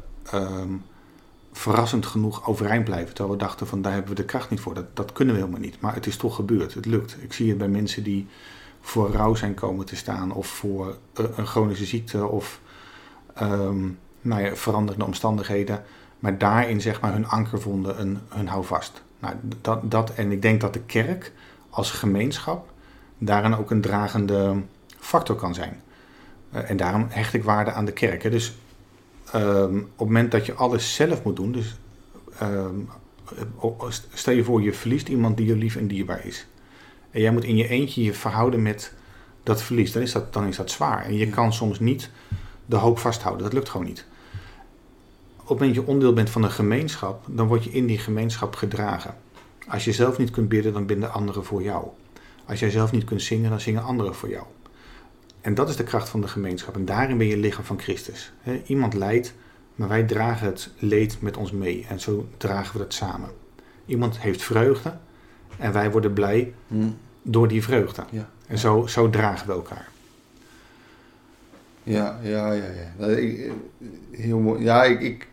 verrassend 1.58 2.05
genoeg 2.05 2.47
overeind 2.47 2.84
blijven. 2.84 3.13
Terwijl 3.13 3.38
we 3.38 3.43
dachten 3.43 3.67
van 3.67 3.81
daar 3.81 3.91
hebben 3.91 4.10
we 4.10 4.21
de 4.21 4.25
kracht 4.25 4.49
niet 4.49 4.60
voor. 4.60 4.73
Dat, 4.73 4.95
dat 4.95 5.12
kunnen 5.12 5.34
we 5.34 5.39
helemaal 5.39 5.62
niet. 5.62 5.81
Maar 5.81 5.93
het 5.93 6.08
is 6.08 6.17
toch 6.17 6.36
gebeurd. 6.36 6.73
Het 6.73 6.86
lukt. 6.86 7.17
Ik 7.19 7.34
zie 7.34 7.49
het 7.49 7.58
bij 7.58 7.67
mensen 7.67 8.03
die 8.03 8.27
voor 8.81 9.12
rouw 9.12 9.36
zijn 9.36 9.53
komen 9.53 9.86
te 9.86 9.95
staan. 9.95 10.34
Of 10.34 10.47
voor 10.47 10.97
eh, 11.13 11.25
een 11.36 11.47
chronische 11.47 11.86
ziekte. 11.86 12.27
Of 12.27 12.62
um, 13.41 13.99
nou 14.21 14.41
ja, 14.41 14.55
veranderende 14.55 15.05
omstandigheden. 15.05 15.84
Maar 16.19 16.38
daarin 16.38 16.81
zeg 16.81 17.01
maar 17.01 17.13
hun 17.13 17.27
anker 17.27 17.62
vonden. 17.62 17.99
Een, 17.99 18.19
hun 18.29 18.47
houvast. 18.47 19.03
Nou, 19.19 19.36
dat, 19.62 19.91
dat, 19.91 20.13
en 20.13 20.31
ik 20.31 20.41
denk 20.41 20.62
dat 20.62 20.73
de 20.73 20.81
kerk 20.81 21.31
als 21.75 21.91
gemeenschap 21.91 22.71
daarin 23.17 23.55
ook 23.55 23.71
een 23.71 23.81
dragende 23.81 24.61
factor 24.99 25.35
kan 25.35 25.53
zijn. 25.53 25.81
Uh, 26.53 26.69
en 26.69 26.77
daarom 26.77 27.05
hecht 27.09 27.33
ik 27.33 27.43
waarde 27.43 27.71
aan 27.71 27.85
de 27.85 27.91
kerk. 27.91 28.23
Hè. 28.23 28.29
Dus 28.29 28.53
um, 29.35 29.77
op 29.77 29.97
het 29.97 30.07
moment 30.07 30.31
dat 30.31 30.45
je 30.45 30.53
alles 30.53 30.95
zelf 30.95 31.23
moet 31.23 31.35
doen, 31.35 31.51
dus 31.51 31.75
um, 32.41 32.89
stel 34.13 34.33
je 34.33 34.43
voor 34.43 34.61
je 34.61 34.73
verliest 34.73 35.07
iemand 35.07 35.38
die 35.38 35.45
je 35.45 35.55
lief 35.55 35.75
en 35.75 35.88
dierbaar 35.88 36.25
is. 36.25 36.47
En 37.11 37.21
jij 37.21 37.31
moet 37.31 37.43
in 37.43 37.55
je 37.55 37.67
eentje 37.67 38.03
je 38.03 38.13
verhouden 38.13 38.61
met 38.61 38.93
dat 39.43 39.61
verlies, 39.61 39.91
dan 39.91 40.01
is 40.01 40.11
dat, 40.11 40.33
dan 40.33 40.47
is 40.47 40.55
dat 40.55 40.71
zwaar. 40.71 41.05
En 41.05 41.15
je 41.15 41.29
kan 41.29 41.53
soms 41.53 41.79
niet 41.79 42.09
de 42.65 42.75
hoop 42.75 42.99
vasthouden, 42.99 43.43
dat 43.43 43.53
lukt 43.53 43.69
gewoon 43.69 43.85
niet. 43.85 44.05
Op 45.35 45.49
het 45.51 45.59
moment 45.59 45.75
dat 45.75 45.83
je 45.83 45.91
onderdeel 45.91 46.15
bent 46.15 46.29
van 46.29 46.43
een 46.43 46.51
gemeenschap, 46.51 47.25
dan 47.27 47.47
word 47.47 47.63
je 47.63 47.71
in 47.71 47.85
die 47.85 47.97
gemeenschap 47.97 48.55
gedragen. 48.55 49.15
Als 49.67 49.86
je 49.86 49.93
zelf 49.93 50.17
niet 50.17 50.32
kunt 50.32 50.49
bidden, 50.49 50.73
dan 50.73 50.86
bidden 50.86 51.13
anderen 51.13 51.45
voor 51.45 51.63
jou. 51.63 51.88
Als 52.45 52.60
jij 52.60 52.69
zelf 52.69 52.91
niet 52.91 53.04
kunt 53.04 53.21
zingen, 53.21 53.49
dan 53.49 53.60
zingen 53.60 53.84
anderen 53.84 54.15
voor 54.15 54.30
jou. 54.30 54.45
En 55.41 55.54
dat 55.54 55.69
is 55.69 55.75
de 55.75 55.84
kracht 55.84 56.10
van 56.10 56.21
de 56.21 56.28
gemeenschap. 56.28 56.75
En 56.75 56.86
daarin 56.86 57.17
ben 57.17 57.28
je 57.28 57.38
lichaam 57.38 57.63
van 57.63 57.80
Christus. 57.80 58.34
iemand 58.65 58.93
lijdt, 58.93 59.34
maar 59.75 59.88
wij 59.88 60.04
dragen 60.04 60.45
het 60.45 60.69
leed 60.78 61.21
met 61.21 61.38
ons 61.38 61.51
mee. 61.51 61.86
En 61.89 61.99
zo 61.99 62.28
dragen 62.38 62.78
we 62.78 62.84
het 62.84 62.93
samen. 62.93 63.30
Iemand 63.86 64.19
heeft 64.19 64.41
vreugde 64.41 64.97
en 65.58 65.73
wij 65.73 65.91
worden 65.91 66.13
blij 66.13 66.54
hmm. 66.67 66.97
door 67.21 67.47
die 67.47 67.63
vreugde. 67.63 68.04
Ja. 68.10 68.30
En 68.47 68.58
zo, 68.58 68.88
zo 68.88 69.10
dragen 69.10 69.47
we 69.47 69.54
elkaar. 69.54 69.88
Ja, 71.85 72.19
ja, 72.23 72.51
ja. 72.51 72.63
ja. 72.99 73.05
Ik, 73.05 73.51
heel 74.11 74.39
mooi. 74.39 74.63
Ja, 74.63 74.83
ik, 74.83 75.01
ik, 75.01 75.27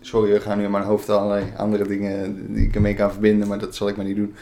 sorry, 0.00 0.34
ik 0.34 0.42
ga 0.42 0.54
nu 0.54 0.64
in 0.64 0.70
mijn 0.70 0.84
hoofd 0.84 1.08
allerlei 1.08 1.44
andere 1.56 1.86
dingen 1.86 2.46
die 2.54 2.66
ik 2.66 2.74
ermee 2.74 2.94
kan 2.94 3.10
verbinden, 3.10 3.48
maar 3.48 3.58
dat 3.58 3.74
zal 3.74 3.88
ik 3.88 3.96
maar 3.96 4.04
niet 4.06 4.16
doen. 4.16 4.34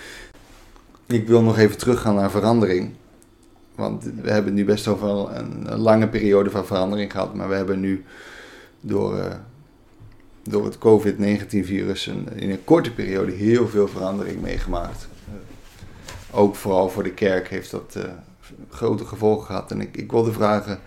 Ik 1.07 1.27
wil 1.27 1.43
nog 1.43 1.59
even 1.59 1.79
teruggaan 1.79 2.15
naar 2.15 2.31
verandering. 2.31 2.91
Want 3.75 4.05
we 4.23 4.31
hebben 4.31 4.55
nu 4.55 4.65
best 4.65 4.85
wel 4.85 5.31
een, 5.35 5.79
lange 5.79 6.09
periode 6.09 6.51
van 6.51 6.67
verandering 6.67 7.13
gehad. 7.13 7.35
Maar 7.35 7.49
we 7.49 7.55
hebben 7.55 7.81
nu 7.81 8.05
door, 8.81 9.19
uh, 9.19 9.25
door 10.43 10.65
het 10.65 10.79
COVID-19-virus 10.79 12.07
in 12.35 12.51
een 12.51 12.65
korte 12.65 12.93
periode 12.93 13.33
heel 13.33 13.69
veel 13.69 13.89
verandering 13.89 14.41
meegemaakt. 14.41 15.09
Ook 16.31 16.55
vooral 16.55 16.89
voor 16.89 17.03
de 17.03 17.13
kerk 17.13 17.49
heeft 17.49 17.71
dat 17.71 17.95
uh, 17.97 18.05
grote 18.69 19.05
gevolgen 19.05 19.47
gehad. 19.47 19.71
En 19.71 19.81
ik, 19.81 19.97
ik 19.97 20.11
wilde 20.11 20.33
vragen, 20.33 20.81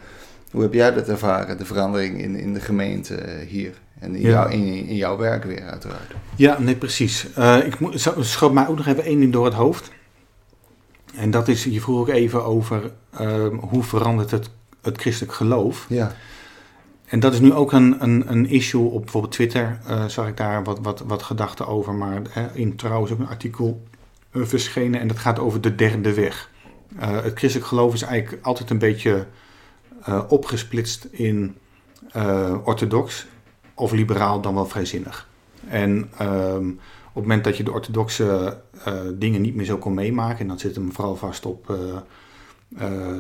hoe 0.54 0.62
heb 0.62 0.74
jij 0.74 0.94
dat 0.94 1.08
ervaren, 1.08 1.58
de 1.58 1.66
verandering 1.66 2.22
in, 2.22 2.36
in 2.36 2.54
de 2.54 2.60
gemeente 2.60 3.46
hier? 3.48 3.74
En 4.00 4.16
in, 4.16 4.22
ja. 4.22 4.30
jou, 4.30 4.52
in, 4.52 4.88
in, 4.88 4.96
jouw 4.96 5.18
werk 5.18 5.44
weer 5.44 5.64
uiteraard. 5.64 6.12
Ja, 6.36 6.60
nee, 6.60 6.76
precies. 6.76 7.28
ik 7.66 7.78
schoot 8.20 8.54
mij 8.54 8.68
ook 8.68 8.78
nog 8.78 8.88
even 8.88 9.04
één 9.04 9.20
ding 9.20 9.32
door 9.32 9.46
het 9.46 9.54
hoofd. 9.54 9.92
En 11.16 11.32
dat 11.32 11.48
is, 11.48 11.64
je 11.64 11.82
vroeg 11.82 12.00
ook 12.00 12.10
even 12.10 12.44
over 12.46 12.92
um, 13.22 13.58
hoe 13.58 13.84
verandert 13.84 14.32
het, 14.32 14.50
het 14.82 14.98
christelijk 14.98 15.34
geloof. 15.34 15.86
Ja. 15.90 16.16
En 17.06 17.20
dat 17.20 17.34
is 17.34 17.40
nu 17.40 17.54
ook 17.54 17.72
een, 17.72 17.96
een, 18.00 18.24
een 18.32 18.50
issue 18.50 18.90
op 18.90 19.02
bijvoorbeeld 19.02 19.34
Twitter. 19.34 19.80
Uh, 19.90 20.06
zag 20.06 20.28
ik 20.28 20.38
daar 20.38 20.64
wat, 20.64 20.80
wat, 20.82 21.04
wat 21.08 21.24
gedachten 21.24 21.68
over. 21.68 21.94
Maar 21.94 22.22
hè, 22.30 22.48
in 22.54 22.76
trouwens 22.76 23.12
ook 23.12 23.20
een 23.20 23.28
artikel 23.28 23.84
uh, 24.32 24.46
verschenen. 24.46 25.00
En 25.00 25.08
dat 25.08 25.20
gaat 25.20 25.40
over 25.40 25.62
de 25.62 25.76
derde 25.76 26.14
weg. 26.14 26.50
Uh, 27.00 27.22
het 27.24 27.38
christelijk 27.38 27.70
geloof 27.70 27.94
is 27.94 28.02
eigenlijk 28.02 28.46
altijd 28.46 28.70
een 28.70 28.78
beetje 28.78 29.26
opgesplitst 30.28 31.08
in 31.12 31.56
orthodox 32.64 33.26
of 33.74 33.92
liberaal 33.92 34.42
dan 34.42 34.54
wel 34.54 34.66
vrijzinnig. 34.66 35.28
En 35.68 35.90
um, 36.22 36.80
op 37.08 37.22
het 37.22 37.24
moment 37.24 37.44
dat 37.44 37.58
je 37.58 37.64
de 37.64 37.72
orthodoxe 37.72 38.58
uh, 38.88 38.94
dingen 39.14 39.42
niet 39.42 39.56
meer 39.56 39.66
zo 39.66 39.78
kon 39.78 39.94
meemaken, 39.94 40.40
en 40.40 40.48
dan 40.48 40.60
zit 40.60 40.76
hem 40.76 40.92
vooral 40.92 41.16
vast 41.16 41.46
op 41.46 41.66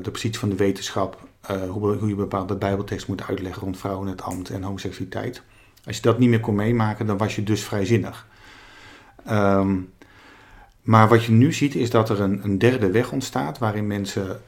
de 0.02 0.12
positie 0.12 0.39
van 0.39 0.50
de 0.50 0.56
wetenschap, 0.56 1.28
hoe, 1.69 1.96
hoe, 1.96 2.08
je 2.08 2.15
bepaalde 2.15 2.56
bijbeltekst 2.56 3.08
moet 3.08 3.28
uitleggen 3.28 3.62
rond 3.62 3.78
vrouwen 3.78 4.08
het 4.08 4.22
ambt 4.22 4.50
en 4.50 4.63
homoseksualiteit. 4.63 5.41
Als 5.86 5.96
je 5.96 6.02
dat 6.02 6.19
niet 6.19 6.30
meer 6.30 6.39
kon 6.39 6.56
meemaken, 6.56 7.06
dan 7.06 7.17
was 7.17 7.36
je 7.36 7.43
dus 7.43 7.63
vrijzinnig. 7.63 8.28
Um, 9.30 9.92
maar 10.84 11.10
wat 11.10 11.24
je 11.24 11.32
nu 11.32 11.54
ziet 11.54 11.76
is 11.76 11.89
dat 11.89 12.10
er 12.10 12.22
een, 12.22 12.43
een 12.43 12.58
derde 12.58 12.91
weg 12.91 13.12
ontstaat 13.12 13.58
waarin 13.58 13.88
mensen 13.88 14.41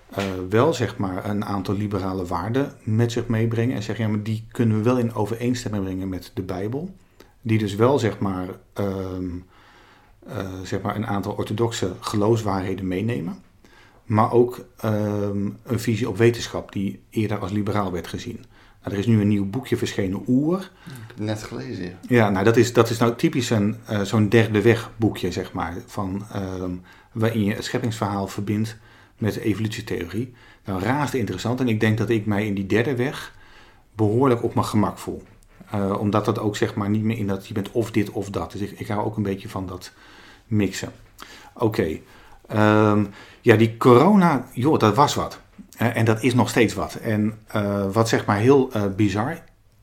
wel 0.50 0.74
zeg 0.74 0.98
maar 0.98 1.30
een 1.30 1.46
aantal 1.46 1.76
liberale 1.76 2.26
waarden 2.26 2.72
met 2.84 3.12
zich 3.12 3.28
meebrengen 3.28 3.76
en 3.76 3.84
zeggen 3.84 4.06
ja 4.06 4.12
maar 4.12 4.24
die 4.24 4.48
kunnen 4.52 4.78
we 4.78 4.84
wel 4.84 4.98
in 4.98 5.14
overeenstemming 5.14 5.84
brengen 5.84 6.10
met 6.10 6.32
de 6.34 6.42
Bijbel 6.42 6.96
die 7.46 7.58
dus 7.58 7.76
wel 7.76 8.00
zeg 8.00 8.20
maar, 8.20 8.48
um, 8.74 9.46
uh, 10.28 10.48
zeg 10.64 10.82
maar 10.82 10.96
een 10.96 11.08
aantal 11.08 11.34
orthodoxe 11.34 11.92
geloofswaarheden 12.00 12.88
meenemen. 12.88 13.38
Maar 14.06 14.32
ook 14.32 14.66
um, 14.86 15.58
een 15.64 15.80
visie 15.80 16.10
op 16.10 16.18
wetenschap 16.18 16.72
die 16.72 17.02
eerder 17.10 17.40
als 17.40 17.52
liberaal 17.52 17.92
werd 17.92 18.08
gezien. 18.08 18.46
Nou, 18.86 18.98
er 18.98 19.04
is 19.04 19.10
nu 19.10 19.22
een 19.22 19.28
nieuw 19.28 19.46
boekje 19.46 19.78
verschenen, 19.78 20.24
Oer. 20.28 20.72
Net 21.16 21.44
gelezen, 21.44 21.84
ja. 21.84 21.92
Ja, 22.08 22.30
nou 22.30 22.46
dat 22.46 22.58
is, 22.58 22.74
dat 22.74 22.90
is 22.90 22.98
nou 22.98 23.16
typisch 23.16 23.50
een, 23.50 23.76
uh, 23.90 24.02
zo'n 24.02 24.30
derde 24.30 24.62
weg 24.62 24.92
boekje, 24.96 25.32
zeg 25.32 25.54
maar. 25.54 25.76
Van, 25.86 26.26
um, 26.36 26.82
waarin 27.12 27.44
je 27.44 27.54
het 27.54 27.64
scheppingsverhaal 27.64 28.28
verbindt 28.28 28.78
met 29.18 29.34
de 29.34 29.42
evolutietheorie. 29.42 30.34
Nou, 30.66 30.82
raast 30.82 31.14
interessant. 31.14 31.60
En 31.60 31.68
ik 31.68 31.80
denk 31.80 31.98
dat 31.98 32.10
ik 32.10 32.26
mij 32.26 32.46
in 32.46 32.54
die 32.54 32.66
derde 32.66 32.96
weg 32.96 33.34
behoorlijk 33.96 34.44
op 34.44 34.54
mijn 34.54 34.66
gemak 34.66 34.98
voel. 34.98 35.24
Uh, 35.76 36.00
omdat 36.00 36.26
dat 36.26 36.40
ook 36.40 36.56
zeg 36.56 36.76
maar 36.76 36.90
niet 36.90 37.04
meer 37.04 37.18
in 37.18 37.28
dat 37.28 37.48
je 37.48 37.54
bent 37.54 37.72
of 37.72 37.92
dit 37.92 38.10
of 38.10 38.30
dat. 38.30 38.52
Dus 38.52 38.62
ik, 38.62 38.80
ik 38.80 38.88
hou 38.88 39.06
ook 39.06 39.18
een 39.18 39.24
beetje 39.24 39.50
van 39.50 39.68
dat 39.68 39.92
mixen. 40.48 40.92
Oké. 41.54 41.66
Okay. 41.66 42.92
Um, 42.92 43.10
ja, 43.42 43.56
die 43.56 43.78
corona, 43.78 44.48
joh, 44.54 44.80
dat 44.80 44.96
was 44.96 45.16
wat. 45.16 45.40
Uh, 45.82 45.98
en 45.98 46.06
dat 46.06 46.24
is 46.24 46.34
nog 46.34 46.50
steeds 46.50 46.74
wat. 46.74 46.96
En 46.96 47.34
uh, 47.56 47.92
wat 47.92 48.10
zeg 48.10 48.26
maar 48.26 48.38
heel 48.38 48.72
bizar 48.96 49.38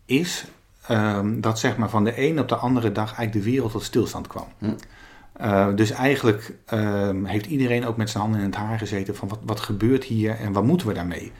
is, 0.04 0.44
um, 0.90 1.40
dat 1.40 1.58
zeg 1.58 1.76
maar 1.76 1.90
van 1.90 2.04
de 2.04 2.20
een 2.20 2.40
op 2.40 2.48
de 2.48 2.54
andere 2.54 2.92
dag 2.92 3.14
eigenlijk 3.14 3.32
de 3.32 3.50
wereld 3.50 3.72
tot 3.72 3.82
stilstand 3.82 4.26
kwam. 4.26 4.46
Hm. 4.58 5.74
dus 5.74 5.90
eigenlijk 5.90 6.54
um, 6.72 7.24
heeft 7.24 7.46
iedereen 7.46 7.86
ook 7.86 7.96
met 7.96 8.10
zijn 8.10 8.22
handen 8.22 8.40
in 8.40 8.46
het 8.46 8.56
haar 8.56 8.78
gezeten 8.78 9.16
van 9.16 9.28
wat, 9.28 9.38
wat 9.42 9.60
gebeurt 9.60 10.04
hier 10.04 10.34
en 10.34 10.52
wat 10.52 10.64
moeten 10.64 10.86
we 10.86 10.94
daarmee? 10.94 11.32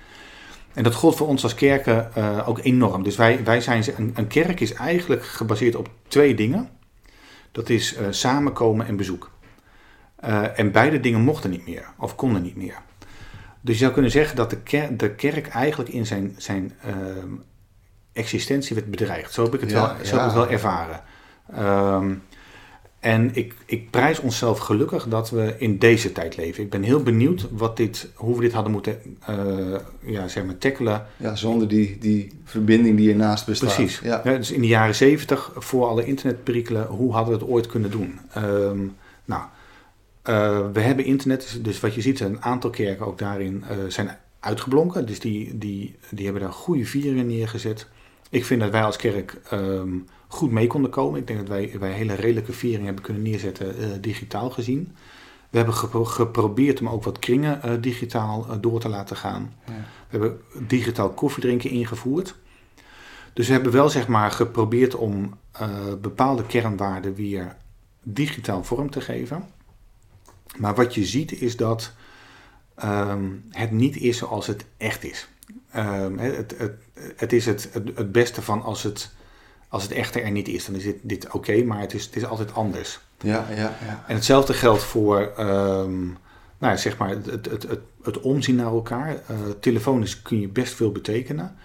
En 0.73 0.83
dat 0.83 0.95
gold 0.95 1.17
voor 1.17 1.27
ons 1.27 1.43
als 1.43 1.55
kerken 1.55 2.15
ook 2.47 2.59
enorm. 2.63 3.03
Dus 3.03 3.17
wij, 3.17 3.45
wij 3.45 3.61
zijn, 3.61 3.85
een, 3.97 4.13
een, 4.15 4.27
kerk 4.27 4.61
is 4.61 4.73
eigenlijk 4.73 5.25
gebaseerd 5.25 5.77
op 5.77 5.91
twee 6.09 6.35
dingen. 6.35 6.69
Dat 7.53 7.69
is 7.69 7.97
samenkomen 8.11 8.87
en 8.87 8.97
bezoek. 8.97 9.31
En 10.55 10.73
beide 10.73 11.01
dingen 11.01 11.21
mochten 11.21 11.51
niet 11.51 11.67
meer, 11.67 11.87
of 11.99 12.15
konden 12.15 12.43
niet 12.43 12.57
meer. 12.57 12.77
Dus 13.65 13.75
je 13.75 13.81
zou 13.81 13.93
kunnen 13.93 14.11
zeggen 14.11 14.37
dat 14.37 14.51
de, 14.51 14.57
ker 14.57 14.97
de 14.97 15.15
kerk 15.15 15.47
eigenlijk 15.49 15.91
in 15.91 16.07
zijn, 16.07 16.35
zijn 16.37 16.73
existentie 18.13 18.75
werd 18.75 18.91
bedreigd. 18.91 19.33
Zo 19.33 19.45
heb 19.45 19.55
ik 19.55 19.61
het, 19.61 19.71
Ja, 19.71 19.97
wel, 19.97 20.07
zo 20.07 20.17
ja. 20.17 20.23
heb 20.23 20.31
ik 20.31 20.37
het 20.37 20.45
wel 20.45 20.49
ervaren. 20.49 21.01
Ehm, 21.55 22.15
en 23.01 23.31
ik, 23.35 23.55
ik 23.67 23.91
prijs 23.91 24.21
onszelf 24.21 24.59
gelukkig 24.59 25.09
dat 25.09 25.31
we 25.31 25.55
in 25.59 25.79
deze 25.79 26.13
tijd 26.13 26.37
leven. 26.37 26.63
Ik 26.63 26.71
ben 26.71 26.83
heel 26.83 27.03
benieuwd 27.03 27.47
wat 27.51 27.77
dit, 27.77 28.09
hoe 28.15 28.35
we 28.35 28.41
dit 28.41 28.53
hadden 28.53 28.73
moeten 28.73 29.01
eh, 29.27 29.37
ja, 30.01 30.29
zeg 30.29 30.45
maar 30.45 30.59
tackelen. 30.59 31.07
Ja, 31.17 31.35
zonder 31.35 31.69
die, 31.69 31.99
die 31.99 32.33
verbinding 32.45 32.97
die 32.97 33.11
ernaast 33.11 33.47
bestaat. 33.47 33.75
Precies. 33.75 34.01
Ja. 34.01 34.21
Ja, 34.25 34.37
dus 34.37 34.51
in 34.51 34.61
de 34.61 34.67
jaren 34.67 34.95
zeventig, 34.95 35.53
voor 35.55 35.87
alle 35.87 36.05
internetperikelen, 36.05 36.87
hoe 36.87 37.13
hadden 37.13 37.35
we 37.35 37.41
het 37.41 37.51
ooit 37.51 37.67
kunnen 37.67 37.91
doen? 37.91 38.19
Ehm, 38.33 38.79
nou, 39.25 39.43
eh, 40.23 40.67
we 40.73 40.81
hebben 40.81 41.05
internet, 41.05 41.59
dus- 41.63 41.81
wat 41.81 41.95
je 41.95 42.01
ziet, 42.01 42.21
een 42.21 42.43
aantal 42.43 42.71
kerken 42.71 43.07
ook 43.07 43.19
daarin 43.19 43.65
eh, 43.69 43.77
zijn 43.89 44.19
uitgeblonken. 44.41 45.07
Dus 45.07 45.21
die, 45.21 45.59
die, 45.59 45.97
die 46.11 46.25
hebben 46.25 46.43
daar 46.43 46.53
goede 46.53 46.85
vieringen 46.85 47.27
neergezet. 47.27 47.89
Ik 48.31 48.45
vind 48.45 48.61
dat 48.61 48.71
wij 48.71 48.85
als 48.85 48.97
kerk 48.97 49.41
ehm, 49.51 49.99
goed 50.29 50.51
mee 50.51 50.67
konden 50.67 50.91
komen. 50.91 51.21
Ik 51.21 51.27
denk 51.27 51.39
dat 51.39 51.49
wij, 51.49 51.77
wij 51.79 51.93
hele 51.93 52.15
redelijke 52.15 52.53
vieringen 52.53 52.87
hebben 52.87 53.05
kunnen 53.05 53.23
neerzetten, 53.23 53.79
eh, 53.79 53.89
digitaal 54.01 54.51
gezien. 54.51 54.95
We 55.51 55.57
hebben 55.57 55.75
gepro- 55.75 56.05
geprobeerd 56.05 56.81
om 56.81 56.89
ook 56.89 57.05
wat 57.05 57.19
kringen 57.19 57.81
digitaal 57.81 58.61
door 58.61 58.81
te 58.81 58.89
laten 58.89 59.17
gaan. 59.17 59.53
Ja. 59.67 59.73
We 59.73 60.19
hebben 60.19 60.41
digitaal 60.67 61.11
koffiedrinken 61.11 61.71
ingevoerd. 61.71 62.35
Dus 63.33 63.47
we 63.47 63.53
hebben 63.53 63.73
wel 63.73 63.89
zeg 63.89 64.09
maar 64.09 64.31
geprobeerd 64.31 64.95
om 64.95 65.35
bepaalde 66.01 66.47
kernwaarden 66.47 67.15
weer 67.15 67.57
digitaal 68.03 68.65
vorm 68.65 68.91
te 68.91 69.01
geven. 69.01 69.45
Maar 70.57 70.75
wat 70.75 70.95
je 70.95 71.05
ziet 71.05 71.33
is 71.33 71.57
dat 71.57 71.93
ehm, 72.75 73.25
het 73.51 73.71
niet 73.71 73.97
is 73.97 74.19
zoals 74.19 74.47
het 74.47 74.65
echt 74.77 75.05
is. 75.05 75.29
Ehm, 75.71 76.19
het, 76.19 76.55
het, 76.57 76.73
het 77.17 77.33
is 77.33 77.47
het, 77.47 77.71
het, 77.73 78.13
beste 78.13 78.43
van 78.43 78.63
als 78.63 78.83
het, 78.83 79.11
als 79.69 79.83
het 79.83 79.93
echte 79.93 80.21
er 80.21 80.31
niet 80.31 80.49
is. 80.49 80.65
Dan 80.65 80.75
is 80.75 80.83
dit, 80.83 80.99
dit 81.03 81.31
oké, 81.31 81.63
maar 81.63 81.81
het 81.81 81.95
is, 81.95 82.05
het 82.05 82.17
is 82.17 82.25
altijd 82.25 82.55
anders. 82.55 83.01
Ja, 83.21 83.47
ja, 83.51 83.77
ja. 83.87 84.05
En 84.07 84.15
hetzelfde 84.15 84.55
geldt 84.55 84.83
voor 84.83 85.33
ehm, 85.37 86.05
nou, 86.63 86.75
ja, 86.75 86.77
zeg 86.77 86.99
maar 86.99 87.09
het, 87.09 87.27
het, 87.27 87.51
het, 87.51 87.67
het, 88.03 88.21
omzien 88.21 88.55
naar 88.55 88.67
elkaar. 88.67 89.09
Eh, 89.27 89.37
telefonisch 89.61 90.23
kun 90.23 90.41
je 90.41 90.49
best 90.49 90.75
veel 90.75 90.93
betekenen. 90.93 91.57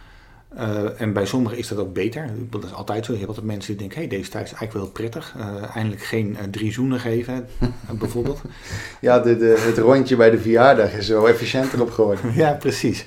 Eh, 0.56 1.02
en 1.02 1.14
bij 1.14 1.26
sommigen 1.26 1.58
is 1.58 1.68
dat 1.68 1.78
ook 1.78 1.94
beter. 1.94 2.30
Dat 2.50 2.64
is 2.64 2.74
altijd 2.74 3.06
zo. 3.06 3.12
Je 3.12 3.18
hebt 3.18 3.30
altijd 3.30 3.48
mensen 3.48 3.72
die 3.72 3.80
denken: 3.80 3.98
hey, 3.98 4.08
deze 4.08 4.30
tijd 4.30 4.46
is 4.46 4.54
eigenlijk 4.54 4.84
wel 4.84 4.92
prettig. 4.92 5.36
Eh, 5.38 5.76
eindelijk 5.76 6.04
geen 6.04 6.38
eh, 6.38 6.44
drie 6.52 6.72
zoenen 6.72 7.00
geven, 7.00 7.48
bijvoorbeeld. 8.00 8.42
Ja, 9.02 9.20
de, 9.20 9.38
de, 9.38 9.56
het 9.60 9.78
rondje 9.78 10.16
bij 10.16 10.30
de 10.30 10.40
verjaardag 10.40 10.94
is 10.94 11.06
zo 11.06 11.26
efficiënter 11.26 11.82
op 11.82 11.92
geworden. 11.92 12.34
ja, 12.44 12.52
precies. 12.52 13.06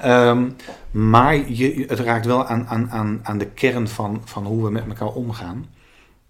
Ehm, 0.00 0.48
maar 0.90 1.50
je, 1.50 1.84
het 1.88 1.98
raakt 1.98 2.26
wel 2.26 2.46
aan, 2.46 2.66
aan, 2.66 2.90
aan, 2.90 3.20
aan 3.22 3.38
de 3.38 3.46
kern 3.46 3.88
van, 3.88 4.22
van 4.24 4.46
hoe 4.46 4.64
we 4.64 4.70
met 4.70 4.86
elkaar 4.88 5.12
omgaan. 5.12 5.66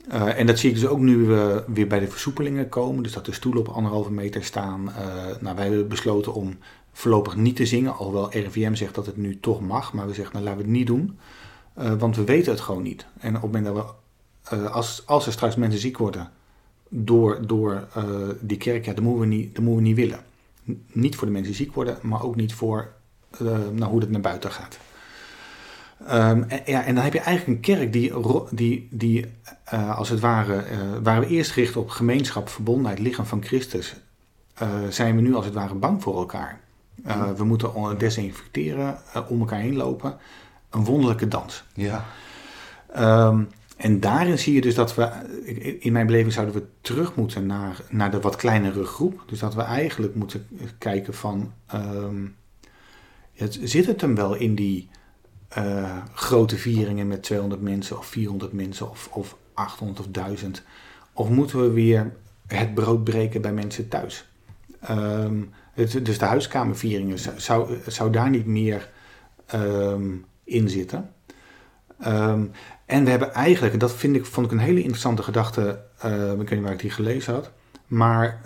En 0.09 0.47
dat 0.47 0.59
zie 0.59 0.69
ik 0.69 0.75
dus 0.75 0.87
ook 0.87 0.99
nu 0.99 1.17
we 1.17 1.65
weer 1.67 1.87
bij 1.87 1.99
de 1.99 2.07
versoepelingen 2.07 2.69
komen. 2.69 3.03
Dus 3.03 3.13
dat 3.13 3.25
de 3.25 3.33
stoelen 3.33 3.61
op 3.61 3.75
anderhalve 3.75 4.11
meter 4.11 4.45
staan. 4.45 4.93
Nou, 5.41 5.57
wij 5.57 5.65
hebben 5.65 5.89
besloten 5.89 6.35
om 6.35 6.59
voorlopig 6.93 7.37
niet 7.37 7.57
te 7.57 7.67
zingen. 7.67 7.97
Alhoewel 7.97 8.31
RIVM 8.31 8.75
zegt 8.75 8.95
dat 8.95 9.07
het 9.07 9.17
nu 9.17 9.41
toch 9.41 9.61
mag. 9.61 9.93
Maar 9.93 10.07
we 10.07 10.15
zeggen, 10.15 10.33
nou 10.33 10.45
laten 10.45 10.61
we 10.61 10.67
het 10.67 10.77
niet 10.77 10.87
doen. 10.87 11.19
Eh, 11.75 11.93
want 11.93 12.17
we 12.17 12.25
weten 12.25 12.53
het 12.53 12.61
gewoon 12.61 12.83
niet. 12.83 13.07
En 13.19 13.37
op 13.37 13.43
het 13.43 13.53
moment 13.53 13.65
dat 13.65 13.75
we, 13.75 14.57
eh, 14.57 14.73
als, 14.73 15.03
als 15.07 15.27
er 15.27 15.33
straks 15.33 15.57
mensen 15.57 15.81
ziek 15.81 15.99
worden 15.99 16.31
door, 16.89 17.47
door 17.47 17.89
eh, 17.95 18.05
die 18.41 18.57
kerk, 18.57 18.85
ja, 18.85 18.93
dat 18.93 19.05
moeten 19.05 19.21
we 19.21 19.35
niet, 19.35 19.55
dat 19.55 19.65
moeten 19.65 19.83
we 19.83 19.89
niet 19.89 19.97
willen. 19.97 20.21
Niet 20.93 21.17
voor 21.17 21.27
de 21.27 21.33
mensen 21.33 21.53
die 21.53 21.65
ziek 21.65 21.75
worden, 21.75 21.99
maar 22.03 22.23
ook 22.23 22.37
niet 22.37 22.55
voor 22.55 22.93
nou, 23.73 23.85
hoe 23.85 24.01
het 24.01 24.11
naar 24.11 24.21
buiten 24.21 24.51
gaat. 24.51 24.79
Ehm, 26.07 26.43
en, 26.43 26.61
ja, 26.67 26.85
en 26.85 26.95
dan 26.95 27.05
heb 27.05 27.13
je 27.13 27.21
eigenlijk 27.21 27.57
een 27.59 27.77
kerk 27.77 27.93
die, 27.93 28.13
die, 28.51 28.89
die 28.91 29.27
als 29.97 30.09
het 30.09 30.21
ware, 30.21 30.65
waar 31.03 31.21
we 31.21 31.27
eerst 31.27 31.51
gericht 31.51 31.77
op 31.77 31.89
gemeenschap, 31.89 32.49
verbondenheid, 32.49 32.99
lichaam 32.99 33.27
van 33.27 33.45
Christus, 33.45 33.97
zijn 34.89 35.17
we 35.17 35.23
nu 35.23 35.35
als 35.35 35.45
het 35.45 35.55
ware 35.55 35.75
bang 35.75 36.03
voor 36.03 36.17
elkaar. 36.17 36.61
Eh, 37.05 37.31
we 37.31 37.45
moeten 37.45 37.99
desinfecteren, 37.99 38.99
eh, 39.13 39.31
om 39.31 39.41
elkaar 39.41 39.61
heen 39.61 39.77
lopen. 39.77 40.17
Een 40.71 40.85
wonderlijke 40.85 41.29
dans. 41.29 41.65
Ja. 41.75 42.05
Ehm, 42.93 43.43
en 43.77 44.01
daarin 44.01 44.39
zie 44.39 44.55
je 44.55 44.61
dus 44.61 44.75
dat 44.75 44.95
we, 44.95 45.09
in 45.81 45.93
mijn 45.93 46.07
beleving 46.07 46.33
zouden 46.33 46.55
we 46.55 46.67
terug 46.81 47.15
moeten 47.15 47.47
naar, 47.47 47.81
naar 47.91 48.11
de 48.11 48.21
wat 48.21 48.37
kleinere 48.37 48.85
groep. 48.85 49.23
Dus 49.27 49.39
dat 49.39 49.55
we 49.55 49.63
eigenlijk 49.63 50.15
moeten 50.15 50.47
kijken 50.79 51.15
van, 51.15 51.53
ehm, 51.67 52.27
het, 53.33 53.59
zit 53.63 53.87
het 53.87 54.01
hem 54.01 54.15
wel 54.15 54.35
in 54.35 54.55
die 54.55 54.89
eh, 55.49 55.97
grote 56.15 56.57
vieringen 56.57 57.09
met 57.09 57.23
200 57.23 57.61
mensen 57.61 57.99
of 57.99 58.07
400 58.07 58.53
mensen 58.53 58.91
of, 58.91 59.09
of 59.13 59.37
800 59.55 60.01
of 60.01 60.07
1000? 60.13 60.63
Of 61.13 61.29
moeten 61.29 61.61
we 61.61 61.71
weer 61.71 62.13
het 62.47 62.75
brood 62.75 63.05
breken 63.05 63.41
bij 63.41 63.53
mensen 63.53 63.89
thuis? 63.89 64.32
Ehm, 64.83 65.43
het, 65.73 66.05
dus 66.05 66.19
de 66.19 66.25
huiskamervieringen, 66.25 67.19
zou- 67.37 67.77
zou, 67.87 68.11
daar 68.11 68.31
niet 68.31 68.47
meer 68.47 68.91
ehm, 69.47 70.11
in 70.45 70.69
zitten? 70.69 71.11
Ehm, 72.01 72.45
en 72.87 73.05
we 73.05 73.11
hebben 73.11 73.33
eigenlijk, 73.35 73.73
en 73.73 73.79
dat 73.79 73.93
vind 73.95 74.17
ik, 74.17 74.25
vond 74.27 74.47
ik 74.47 74.53
een 74.53 74.59
hele 74.59 74.81
interessante 74.81 75.23
gedachte, 75.23 75.81
eh, 75.99 76.31
ik 76.31 76.37
weet 76.39 76.51
niet 76.51 76.63
waar 76.63 76.73
ik 76.73 76.79
die 76.79 76.91
gelezen 76.91 77.35
had, 77.35 77.51
maar 77.87 78.41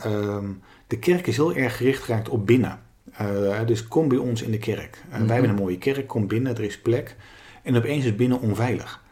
de 0.86 0.98
kerk 0.98 1.26
is 1.26 1.36
heel 1.36 1.54
erg 1.54 1.76
gericht 1.76 2.02
geraakt 2.02 2.28
op 2.28 2.46
binnen. 2.46 2.78
Eh, 3.12 3.60
dus 3.66 3.88
kom 3.88 4.08
bij 4.08 4.18
ons 4.18 4.42
in 4.42 4.50
de 4.50 4.58
kerk. 4.58 5.02
Eh, 5.10 5.16
Mhm. 5.18 5.26
Wij 5.26 5.32
hebben 5.36 5.50
een 5.56 5.62
mooie 5.62 5.78
kerk, 5.78 6.06
kom 6.06 6.26
binnen, 6.26 6.56
er 6.56 6.62
is 6.64 6.80
plek. 6.80 7.16
En 7.62 7.76
opeens 7.76 8.04
is 8.04 8.16
binnen 8.16 8.40
onveilig. 8.40 9.04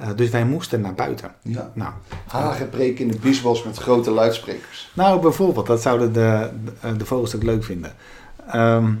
Eh, 0.00 0.08
dus 0.16 0.30
wij 0.30 0.44
moesten 0.44 0.80
naar 0.80 0.94
buiten. 0.94 1.34
ja. 1.42 1.70
Nou, 1.74 1.92
Hagen 2.26 2.68
preken 2.68 3.04
in 3.04 3.10
de 3.10 3.18
biesbos 3.18 3.64
met 3.64 3.76
grote 3.76 4.10
luidsprekers. 4.10 4.90
nou, 4.94 5.20
bijvoorbeeld, 5.20 5.66
dat 5.66 5.82
zouden 5.82 6.12
de, 6.12 6.50
de, 6.80 6.96
de 6.96 7.04
vogels 7.04 7.36
ook 7.36 7.42
leuk 7.42 7.64
vinden. 7.64 7.92
Ehm, 8.46 8.94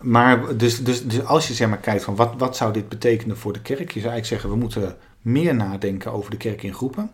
maar 0.00 0.56
dus, 0.56 0.84
dus, 0.84 1.06
dus 1.06 1.24
als 1.24 1.48
je 1.48 1.54
zeg 1.54 1.68
maar 1.68 1.78
kijkt 1.78 2.04
van 2.04 2.16
wat, 2.16 2.34
wat 2.38 2.56
zou 2.56 2.72
dit 2.72 2.88
betekenen 2.88 3.36
voor 3.36 3.52
de 3.52 3.60
kerk, 3.60 3.90
je 3.90 4.00
zou 4.00 4.12
eigenlijk 4.12 4.26
zeggen 4.26 4.50
we 4.50 4.56
moeten 4.56 4.96
meer 5.20 5.54
nadenken 5.54 6.12
over 6.12 6.30
de 6.30 6.36
kerk 6.36 6.62
in 6.62 6.74
groepen. 6.74 7.10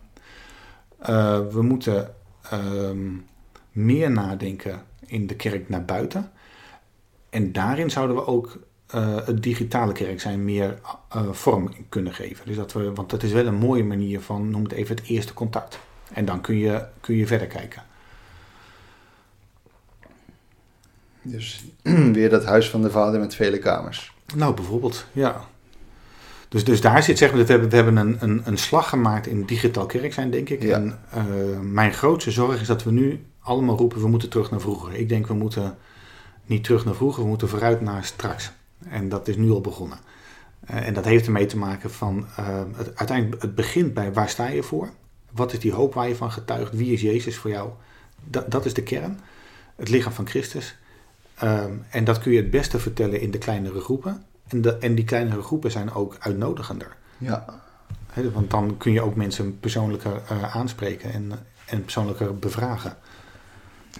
Eh, 0.98 1.38
we 1.50 1.62
moeten 1.62 2.14
ehm, 2.50 3.08
meer 3.70 4.10
nadenken 4.10 4.82
in 5.06 5.26
de 5.26 5.36
kerk 5.36 5.68
naar 5.68 5.84
buiten. 5.84 6.30
En 7.30 7.52
daarin 7.52 7.90
zouden 7.90 8.16
we 8.16 8.26
ook 8.26 8.46
eh, 8.46 8.60
het 9.00 9.42
digitale 9.42 9.92
kerk 9.92 10.20
zijn 10.20 10.44
meer 10.44 10.78
eh, 11.08 11.30
vorm 11.30 11.74
kunnen 11.88 12.14
geven. 12.14 12.46
Dus 12.46 12.56
dat 12.56 12.72
we, 12.72 12.92
want 12.92 13.10
dat 13.10 13.22
is 13.22 13.32
wel 13.32 13.46
een 13.46 13.54
mooie 13.54 13.84
manier 13.84 14.20
van, 14.20 14.50
noem 14.50 14.62
het 14.62 14.72
even 14.72 14.96
het 14.96 15.06
eerste 15.06 15.34
contact. 15.34 15.78
En 16.12 16.24
dan 16.24 16.40
kun 16.40 16.56
je, 16.56 16.84
kun 17.00 17.16
je 17.16 17.26
verder 17.26 17.46
kijken. 17.46 17.82
Dus 21.22 21.64
weer 22.12 22.30
dat 22.30 22.44
huis 22.44 22.70
van 22.70 22.82
de 22.82 22.90
vader 22.90 23.20
met 23.20 23.34
vele 23.34 23.58
kamers. 23.58 24.12
Nou, 24.34 24.54
bijvoorbeeld, 24.54 25.06
ja. 25.12 25.44
Dus, 26.48 26.64
dus 26.64 26.80
daar 26.80 27.02
zit, 27.02 27.18
zeg 27.18 27.28
maar, 27.28 27.38
dat 27.38 27.46
we 27.46 27.52
hebben, 27.52 27.70
we 27.70 27.76
hebben 27.76 27.96
een, 27.96 28.16
een, 28.20 28.42
een 28.44 28.58
slag 28.58 28.88
gemaakt 28.88 29.26
in 29.26 29.44
digitaal 29.44 29.86
kerk 29.86 30.12
zijn, 30.12 30.30
denk 30.30 30.48
ik. 30.48 30.62
Ja. 30.62 30.74
En 30.74 30.98
eh, 31.10 31.24
mijn 31.60 31.92
grootste 31.92 32.30
zorg 32.30 32.60
is 32.60 32.66
dat 32.66 32.82
we 32.82 32.92
nu 32.92 33.24
allemaal 33.40 33.76
roepen, 33.76 34.00
we 34.00 34.08
moeten 34.08 34.28
terug 34.28 34.50
naar 34.50 34.60
vroeger. 34.60 34.94
Ik 34.94 35.08
denk, 35.08 35.26
we 35.26 35.34
moeten 35.34 35.76
niet 36.46 36.64
terug 36.64 36.84
naar 36.84 36.94
vroeger, 36.94 37.22
we 37.22 37.28
moeten 37.28 37.48
vooruit 37.48 37.80
naar 37.80 38.04
straks. 38.04 38.52
En 38.88 39.08
dat 39.08 39.28
is 39.28 39.36
nu 39.36 39.50
al 39.50 39.60
begonnen. 39.60 39.98
Eh, 40.66 40.86
en 40.86 40.94
dat 40.94 41.04
heeft 41.04 41.26
ermee 41.26 41.46
te 41.46 41.56
maken 41.56 41.90
van, 41.90 42.26
eh, 42.36 42.62
het, 42.76 42.96
uiteindelijk, 42.96 43.42
het 43.42 43.54
begint 43.54 43.94
bij 43.94 44.12
waar 44.12 44.28
sta 44.28 44.48
je 44.48 44.62
voor? 44.62 44.90
Wat 45.32 45.52
is 45.52 45.58
die 45.58 45.72
hoop 45.72 45.94
waar 45.94 46.08
je 46.08 46.16
van 46.16 46.32
getuigt? 46.32 46.76
Wie 46.76 46.92
is 46.92 47.00
Jezus 47.00 47.36
voor 47.36 47.50
jou? 47.50 47.70
Dat, 48.24 48.50
dat 48.50 48.64
is 48.64 48.74
de 48.74 48.82
kern. 48.82 49.20
Het 49.76 49.88
lichaam 49.88 50.12
van 50.12 50.26
Christus. 50.26 50.76
Ehm, 51.34 51.72
en 51.90 52.04
dat 52.04 52.18
kun 52.18 52.32
je 52.32 52.40
het 52.40 52.50
beste 52.50 52.78
vertellen 52.78 53.20
in 53.20 53.30
de 53.30 53.38
kleinere 53.38 53.80
groepen. 53.80 54.24
En, 54.48 54.62
de, 54.62 54.78
en 54.78 54.94
die 54.94 55.04
kleinere 55.04 55.42
groepen 55.42 55.70
zijn 55.70 55.92
ook 55.92 56.16
uitnodigender. 56.18 56.96
Ja. 57.18 57.44
Want 58.32 58.50
dan 58.50 58.76
kun 58.76 58.92
je 58.92 59.02
ook 59.02 59.14
mensen 59.14 59.60
persoonlijker 59.60 60.22
eh, 60.28 60.56
aanspreken 60.56 61.12
en, 61.12 61.32
en 61.66 61.82
persoonlijker 61.82 62.38
bevragen. 62.38 62.96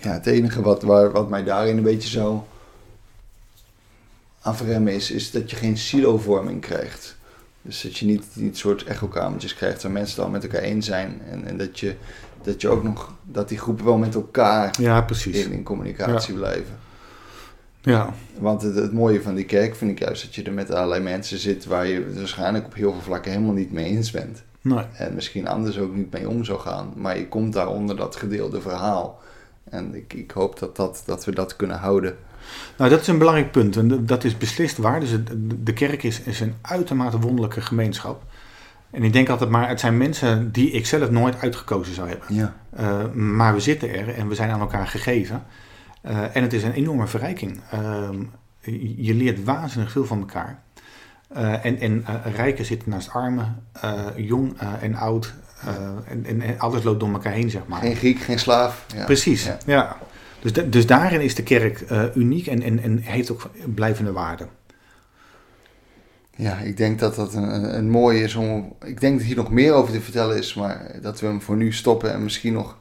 Ja, 0.01 0.13
het 0.13 0.27
enige 0.27 0.63
wat, 0.63 0.83
waar, 0.83 1.11
wat 1.11 1.29
mij 1.29 1.45
daarin 1.45 1.77
een 1.77 1.83
beetje 1.83 2.09
zo 2.09 2.47
aan 4.43 4.57
verremmen 4.57 4.93
is, 4.93 5.11
is 5.11 5.31
dat 5.31 5.51
je 5.51 5.57
geen 5.57 5.77
silo-vorming 5.79 6.61
krijgt. 6.61 7.17
Dus 7.63 7.83
dat 7.83 7.97
je 7.97 8.07
niet, 8.07 8.25
niet 8.35 8.57
soort 8.59 8.85
echokamertjes 8.85 9.55
krijgt 9.55 9.83
waar 9.83 9.93
mensen 9.93 10.17
dan 10.17 10.31
met 10.31 10.43
elkaar 10.43 10.63
één 10.63 10.83
zijn. 10.83 11.21
En, 11.31 11.45
en 11.45 11.57
dat, 11.57 11.81
je, 11.81 11.95
dat 12.43 12.61
je 12.61 12.69
ook 12.69 12.83
nog, 12.83 13.15
dat 13.23 13.49
die 13.49 13.59
groepen 13.59 13.85
wel 13.85 13.97
met 13.99 14.15
elkaar 14.15 14.75
Ja, 14.81 15.01
precies. 15.03 15.45
in, 15.45 15.53
in 15.53 15.63
communicatie 15.63 16.35
blijven. 16.35 16.79
Ja, 17.81 18.15
Want 18.39 18.63
het, 18.63 18.75
het 18.75 18.93
mooie 18.93 19.23
van 19.23 19.35
die 19.35 19.45
kerk 19.45 19.77
vind 19.77 19.91
ik 19.91 19.99
juist 19.99 20.23
dat 20.23 20.35
je 20.35 20.43
er 20.43 20.53
met 20.53 20.71
allerlei 20.71 21.03
mensen 21.03 21.39
zit 21.39 21.65
waar 21.65 21.87
je 21.87 22.05
het 22.05 22.19
waarschijnlijk 22.19 22.65
op 22.67 22.75
heel 22.75 22.93
veel 22.93 23.01
vlakken 23.01 23.31
helemaal 23.33 23.55
niet 23.55 23.73
mee 23.73 23.85
eens 23.85 24.11
bent. 24.11 24.43
nee. 24.61 24.85
En 24.93 25.15
misschien 25.15 25.49
anders 25.49 25.79
ook 25.79 25.95
niet 25.95 26.13
mee 26.13 26.29
om 26.29 26.45
zou 26.45 26.61
gaan. 26.61 26.93
Maar 26.97 27.19
je 27.19 27.29
komt 27.29 27.53
daar 27.53 27.69
onder 27.69 27.97
dat 27.97 28.17
gedeelde 28.17 28.61
verhaal. 28.61 29.21
En 29.71 29.95
ik, 29.95 30.13
ik 30.13 30.31
hoop 30.31 30.59
dat, 30.59 30.77
dat, 30.77 31.03
dat 31.07 31.25
we 31.25 31.35
dat 31.35 31.57
kunnen 31.57 31.79
houden. 31.79 32.17
Nou, 32.77 32.91
dat 32.91 33.01
is 33.01 33.07
een 33.07 33.19
belangrijk 33.19 33.51
punt. 33.51 33.77
En 33.77 34.07
dat 34.07 34.25
is 34.25 34.39
beslist 34.39 34.77
waar. 34.77 35.01
Dus 35.01 35.11
de 35.63 35.73
kerk 35.73 36.03
is, 36.03 36.21
is 36.21 36.41
een 36.41 36.55
uitermate 36.63 37.19
wonderlijke 37.19 37.61
gemeenschap. 37.61 38.23
En 38.93 39.03
ik 39.03 39.13
denk 39.13 39.29
altijd 39.29 39.51
maar, 39.51 39.69
het 39.69 39.81
zijn 39.81 39.97
mensen 39.97 40.53
die 40.53 40.71
ik 40.71 40.87
zelf 40.87 41.11
nooit 41.11 41.41
uitgekozen 41.41 41.95
zou 41.95 42.09
hebben. 42.09 42.35
Ja. 42.35 42.55
Uh, 42.81 43.11
maar 43.13 43.55
we 43.55 43.61
zitten 43.61 43.95
er 43.95 44.15
en 44.15 44.29
we 44.29 44.35
zijn 44.35 44.51
aan 44.51 44.61
elkaar 44.61 44.87
gegeven. 44.87 45.45
Uh, 46.03 46.37
en 46.37 46.43
het 46.43 46.53
is 46.53 46.63
een 46.63 46.73
enorme 46.73 47.07
verrijking. 47.07 47.61
Uh, 47.75 48.09
je 48.97 49.15
leert 49.15 49.45
waanzinnig 49.45 49.93
veel 49.93 50.05
van 50.05 50.19
elkaar. 50.19 50.63
Uh, 51.37 51.65
en 51.65 51.81
en 51.81 52.05
rijken 52.35 52.65
zitten 52.65 52.91
naast 52.91 53.11
armen, 53.11 53.65
jong 54.17 54.59
en 54.81 54.95
oud. 54.95 55.35
En, 56.09 56.41
en, 56.41 56.59
alles 56.59 56.83
loopt 56.83 57.01
door 57.01 57.13
elkaar 57.13 57.33
heen, 57.33 57.51
zeg 57.51 57.63
maar. 57.67 57.81
Geen 57.81 57.97
Griek, 57.97 58.21
geen 58.21 58.39
slaaf. 58.39 58.85
Ja. 58.95 59.05
Precies, 59.05 59.45
ja. 59.45 59.59
ja. 59.67 59.97
Dus, 60.43 60.53
de, 60.53 60.69
dus 60.69 60.87
daarin 60.87 61.21
is 61.21 61.35
de 61.35 61.43
kerk 61.43 61.85
uniek 62.15 62.47
en, 62.47 62.63
en, 62.63 62.83
en 62.83 62.99
heeft 62.99 63.31
ook 63.31 63.51
blijvende 63.75 64.13
waarde. 64.13 64.47
Ja, 66.37 66.57
ik 66.57 66.77
denk 66.77 66.99
dat 66.99 67.15
dat 67.15 67.35
een, 67.35 67.77
een 67.77 67.91
mooie 67.91 68.23
is 68.23 68.35
om. 68.35 68.75
Ik 68.85 69.01
denk 69.01 69.19
dat 69.19 69.27
hier 69.27 69.37
nog 69.37 69.51
meer 69.51 69.73
over 69.73 69.93
te 69.93 70.01
vertellen 70.01 70.37
is, 70.37 70.55
maar 70.55 70.99
dat 71.03 71.21
we 71.21 71.27
hem 71.27 71.43
voor 71.43 71.57
nu 71.57 71.73
stoppen 71.73 72.13
en 72.13 72.23
misschien 72.23 72.53
nog 72.53 72.79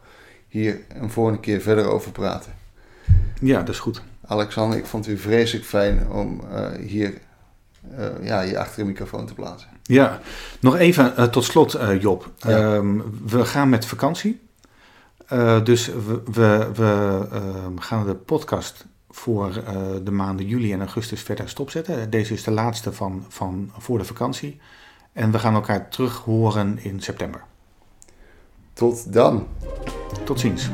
hier 0.48 0.80
een 0.88 1.10
volgende 1.10 1.40
keer 1.40 1.62
verder 1.62 1.86
over 1.86 2.12
praten. 2.12 2.52
Ja, 3.42 3.60
dat 3.60 3.70
is 3.70 3.80
goed. 3.80 4.02
Alexander, 4.26 4.78
ik 4.78 4.86
vond 4.86 5.08
u 5.08 5.18
vreselijk 5.18 5.66
fijn 5.66 6.10
om 6.10 6.42
uh, 6.52 6.68
hier 6.88 7.14
uh, 8.00 8.06
ja, 8.22 8.42
je 8.42 8.60
achter 8.60 8.84
de 8.84 8.90
microfoon 8.90 9.26
te 9.26 9.34
plaatsen. 9.34 9.70
Ja, 9.84 10.20
nog 10.60 10.78
even 10.78 11.14
uh, 11.18 11.24
tot 11.24 11.44
slot, 11.44 11.78
Job. 12.00 12.32
Ja. 12.38 12.74
Um, 12.74 13.20
we 13.28 13.46
gaan 13.46 13.70
met 13.70 13.86
vakantie. 13.86 14.40
Dus 15.64 15.88
we, 15.88 16.22
we, 16.32 16.70
we 16.74 17.28
ehm, 17.32 17.78
gaan 17.78 18.06
de 18.06 18.16
podcast 18.16 18.86
voor 19.10 19.64
de 20.04 20.12
maanden 20.12 20.48
juli 20.48 20.74
en 20.74 20.80
augustus 20.80 21.22
verder 21.22 21.50
stopzetten. 21.50 22.10
Deze 22.10 22.34
is 22.34 22.44
de 22.44 22.52
laatste 22.52 22.94
van, 22.94 23.26
van 23.28 23.72
voor 23.78 23.98
de 23.98 24.06
vakantie. 24.06 24.60
En 25.14 25.32
we 25.32 25.40
gaan 25.40 25.54
elkaar 25.54 25.90
terug 25.90 26.18
horen 26.18 26.78
in 26.84 27.02
september. 27.02 27.44
Tot 28.74 29.14
dan. 29.14 29.48
Tot 30.24 30.40
ziens. 30.40 30.70